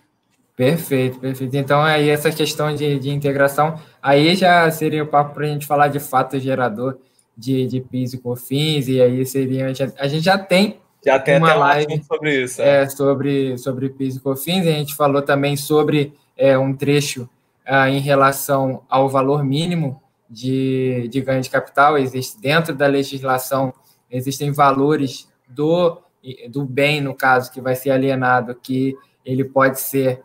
Perfeito, 0.55 1.19
perfeito. 1.19 1.57
Então, 1.57 1.81
aí 1.81 2.09
essa 2.09 2.31
questão 2.31 2.73
de, 2.73 2.99
de 2.99 3.09
integração, 3.09 3.79
aí 4.01 4.35
já 4.35 4.69
seria 4.69 5.03
o 5.03 5.07
papo 5.07 5.33
para 5.33 5.45
a 5.45 5.49
gente 5.49 5.65
falar 5.65 5.87
de 5.87 5.99
fato 5.99 6.39
gerador 6.39 6.97
de, 7.35 7.65
de 7.65 7.81
PIS 7.81 8.13
e 8.13 8.19
COFINS, 8.19 8.87
e 8.87 9.01
aí 9.01 9.25
seria, 9.25 9.73
a 9.97 10.07
gente 10.07 10.23
já 10.23 10.37
tem 10.37 10.79
já 11.05 11.19
tem 11.19 11.37
uma 11.37 11.53
live 11.53 12.03
sobre 12.03 12.43
isso. 12.43 12.61
É. 12.61 12.83
é, 12.83 12.89
sobre, 12.89 13.57
sobre 13.57 13.89
PIS 13.89 14.17
e 14.17 14.19
COFINS, 14.19 14.67
a 14.67 14.71
gente 14.71 14.95
falou 14.95 15.21
também 15.21 15.57
sobre 15.57 16.13
é, 16.37 16.57
um 16.57 16.73
trecho 16.75 17.29
ah, 17.65 17.89
em 17.89 17.99
relação 17.99 18.83
ao 18.89 19.09
valor 19.09 19.43
mínimo 19.43 20.01
de, 20.29 21.07
de 21.09 21.21
ganho 21.21 21.41
de 21.41 21.49
capital. 21.49 21.97
Existe 21.97 22.39
dentro 22.39 22.75
da 22.75 22.87
legislação, 22.87 23.73
existem 24.09 24.51
valores 24.51 25.27
do, 25.47 26.01
do 26.49 26.65
bem, 26.65 27.01
no 27.01 27.15
caso, 27.15 27.51
que 27.51 27.61
vai 27.61 27.75
ser 27.75 27.91
alienado, 27.91 28.55
que 28.55 28.95
ele 29.25 29.43
pode 29.43 29.79
ser 29.79 30.21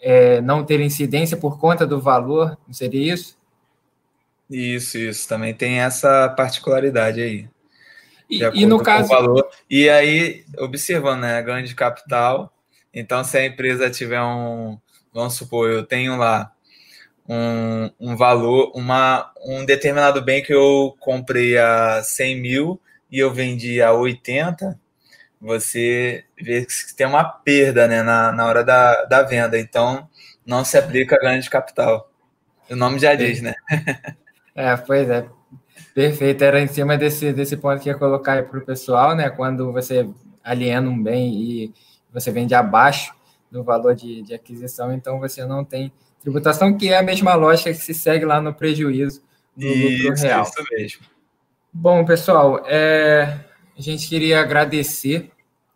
é, 0.00 0.40
não 0.40 0.64
ter 0.64 0.80
incidência 0.80 1.36
por 1.36 1.58
conta 1.58 1.86
do 1.86 2.00
valor, 2.00 2.58
não 2.66 2.74
seria 2.74 3.14
isso? 3.14 3.38
Isso, 4.50 4.98
isso. 4.98 5.28
Também 5.28 5.54
tem 5.54 5.80
essa 5.80 6.28
particularidade 6.28 7.20
aí. 7.20 7.48
E, 8.32 8.62
e 8.62 8.66
no 8.66 8.82
caso. 8.82 9.08
Valor. 9.08 9.46
E 9.68 9.90
aí, 9.90 10.44
observando, 10.58 11.20
né? 11.20 11.42
Ganho 11.42 11.66
de 11.66 11.74
capital. 11.74 12.50
Então, 12.94 13.22
se 13.22 13.36
a 13.36 13.44
empresa 13.44 13.90
tiver 13.90 14.22
um, 14.22 14.78
vamos 15.12 15.34
supor, 15.34 15.70
eu 15.70 15.84
tenho 15.84 16.16
lá 16.16 16.50
um, 17.28 17.90
um 18.00 18.16
valor, 18.16 18.72
uma, 18.74 19.30
um 19.44 19.64
determinado 19.64 20.22
bem 20.22 20.42
que 20.42 20.52
eu 20.52 20.96
comprei 20.98 21.58
a 21.58 22.02
100 22.02 22.40
mil 22.40 22.80
e 23.10 23.18
eu 23.18 23.30
vendi 23.32 23.82
a 23.82 23.92
80, 23.92 24.80
você 25.38 26.24
vê 26.40 26.64
que 26.64 26.94
tem 26.96 27.06
uma 27.06 27.24
perda 27.24 27.86
né, 27.86 28.02
na, 28.02 28.32
na 28.32 28.46
hora 28.46 28.64
da, 28.64 29.04
da 29.04 29.22
venda. 29.22 29.58
Então, 29.58 30.08
não 30.46 30.64
se 30.64 30.78
aplica 30.78 31.18
ganho 31.18 31.42
de 31.42 31.50
capital. 31.50 32.10
O 32.70 32.76
nome 32.76 32.98
já 32.98 33.14
diz, 33.14 33.42
né? 33.42 33.54
É, 34.54 34.76
pois 34.76 35.08
é. 35.08 35.26
Perfeito. 35.94 36.42
Era 36.42 36.60
em 36.60 36.66
cima 36.68 36.96
desse, 36.96 37.32
desse 37.32 37.56
ponto 37.56 37.80
que 37.80 37.88
ia 37.88 37.94
colocar 37.94 38.42
para 38.44 38.58
o 38.58 38.64
pessoal, 38.64 39.14
né? 39.14 39.30
Quando 39.30 39.72
você 39.72 40.08
aliena 40.42 40.88
um 40.88 41.02
bem 41.02 41.34
e 41.34 41.74
você 42.12 42.30
vende 42.30 42.54
abaixo 42.54 43.14
do 43.50 43.62
valor 43.62 43.94
de, 43.94 44.22
de 44.22 44.34
aquisição, 44.34 44.92
então 44.92 45.20
você 45.20 45.44
não 45.44 45.64
tem 45.64 45.92
tributação, 46.20 46.76
que 46.76 46.88
é 46.88 46.98
a 46.98 47.02
mesma 47.02 47.34
lógica 47.34 47.70
que 47.70 47.78
se 47.78 47.92
segue 47.92 48.24
lá 48.24 48.40
no 48.40 48.54
prejuízo 48.54 49.22
do 49.56 49.66
isso, 49.66 50.08
lucro 50.08 50.22
real. 50.22 50.42
Isso 50.42 50.64
mesmo. 50.70 51.00
Bom, 51.72 52.04
pessoal, 52.04 52.62
é, 52.66 53.40
a 53.76 53.80
gente 53.80 54.08
queria 54.08 54.40
agradecer 54.40 55.30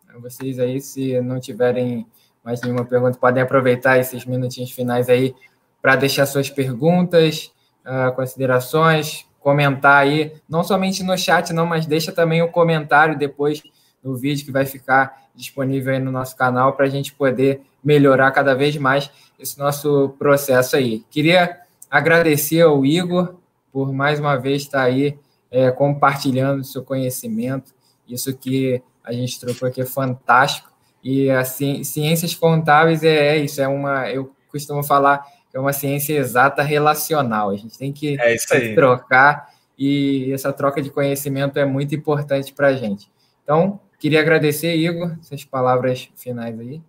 a 0.07 0.17
vocês 0.17 0.57
aí, 0.59 0.81
se 0.81 1.19
não 1.21 1.39
tiverem 1.39 2.07
mais 2.43 2.61
nenhuma 2.61 2.85
pergunta, 2.85 3.17
podem 3.19 3.43
aproveitar 3.43 3.99
esses 3.99 4.25
minutinhos 4.25 4.71
finais 4.71 5.09
aí 5.09 5.35
para 5.81 5.95
deixar 5.95 6.25
suas 6.25 6.49
perguntas, 6.49 7.51
uh, 7.85 8.15
considerações, 8.15 9.26
comentar 9.39 10.03
aí, 10.03 10.33
não 10.47 10.63
somente 10.63 11.03
no 11.03 11.17
chat, 11.17 11.53
não, 11.53 11.65
mas 11.65 11.85
deixa 11.85 12.11
também 12.11 12.41
o 12.41 12.51
comentário 12.51 13.17
depois 13.17 13.61
no 14.03 14.15
vídeo 14.15 14.45
que 14.45 14.51
vai 14.51 14.65
ficar 14.65 15.27
disponível 15.35 15.93
aí 15.93 15.99
no 15.99 16.11
nosso 16.11 16.35
canal 16.35 16.73
para 16.73 16.85
a 16.85 16.89
gente 16.89 17.13
poder 17.13 17.61
melhorar 17.83 18.31
cada 18.31 18.53
vez 18.55 18.75
mais 18.77 19.09
esse 19.39 19.57
nosso 19.57 20.15
processo 20.17 20.75
aí. 20.75 21.05
Queria 21.09 21.59
agradecer 21.89 22.61
ao 22.61 22.85
Igor 22.85 23.35
por 23.71 23.93
mais 23.93 24.19
uma 24.19 24.35
vez 24.35 24.63
estar 24.63 24.83
aí 24.83 25.17
é, 25.51 25.71
compartilhando 25.71 26.63
seu 26.63 26.83
conhecimento. 26.83 27.73
Isso 28.07 28.35
que 28.35 28.81
a 29.03 29.13
gente 29.13 29.39
trocou 29.39 29.67
aqui 29.67 29.81
é 29.81 29.85
fantástico. 29.85 30.69
E 31.03 31.29
assim, 31.29 31.83
ciências 31.83 32.35
contábeis 32.35 33.03
é, 33.03 33.37
é 33.37 33.37
isso, 33.37 33.61
é 33.61 33.67
uma, 33.67 34.09
eu 34.09 34.31
costumo 34.51 34.83
falar 34.83 35.25
é 35.57 35.61
uma 35.61 35.73
ciência 35.73 36.17
exata 36.17 36.61
relacional. 36.61 37.49
A 37.49 37.55
gente 37.57 37.77
tem 37.77 37.91
que 37.91 38.17
é 38.19 38.35
trocar 38.73 39.49
e 39.77 40.31
essa 40.31 40.53
troca 40.53 40.81
de 40.81 40.89
conhecimento 40.89 41.59
é 41.59 41.65
muito 41.65 41.93
importante 41.93 42.53
para 42.53 42.67
a 42.67 42.73
gente. 42.73 43.09
Então, 43.43 43.79
Queria 43.99 44.19
agradecer, 44.19 44.75
Igor, 44.75 45.17
essas 45.19 45.43
palavras 45.43 46.09
finais 46.15 46.57
aí. 46.59 46.81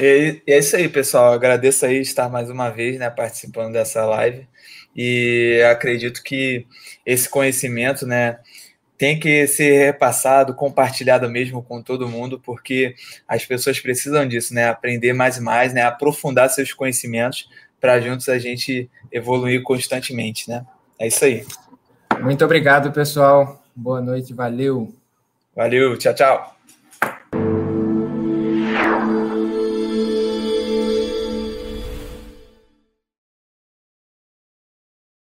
E 0.00 0.42
é 0.46 0.58
isso 0.58 0.74
aí, 0.76 0.88
pessoal. 0.88 1.32
Agradeço 1.32 1.84
aí 1.84 2.00
estar 2.00 2.30
mais 2.30 2.48
uma 2.48 2.70
vez 2.70 2.98
né, 2.98 3.10
participando 3.10 3.74
dessa 3.74 4.04
live. 4.06 4.48
E 4.94 5.62
acredito 5.70 6.22
que 6.22 6.66
esse 7.04 7.28
conhecimento 7.28 8.06
né, 8.06 8.38
tem 8.96 9.20
que 9.20 9.46
ser 9.46 9.86
repassado, 9.86 10.54
compartilhado 10.54 11.28
mesmo 11.28 11.62
com 11.62 11.82
todo 11.82 12.08
mundo, 12.08 12.40
porque 12.40 12.94
as 13.28 13.44
pessoas 13.44 13.78
precisam 13.78 14.26
disso, 14.26 14.54
né? 14.54 14.68
Aprender 14.70 15.12
mais 15.12 15.36
e 15.36 15.42
mais, 15.42 15.74
né? 15.74 15.82
Aprofundar 15.82 16.48
seus 16.48 16.72
conhecimentos 16.72 17.46
para 17.80 18.00
juntos 18.00 18.28
a 18.28 18.38
gente 18.38 18.90
evoluir 19.12 19.62
constantemente, 19.62 20.48
né? 20.48 20.64
É 20.98 21.06
isso 21.06 21.24
aí. 21.24 21.46
Muito 22.20 22.44
obrigado, 22.44 22.92
pessoal. 22.92 23.62
Boa 23.74 24.00
noite, 24.00 24.32
valeu. 24.32 24.94
Valeu, 25.54 25.96
tchau, 25.96 26.14
tchau. 26.14 26.55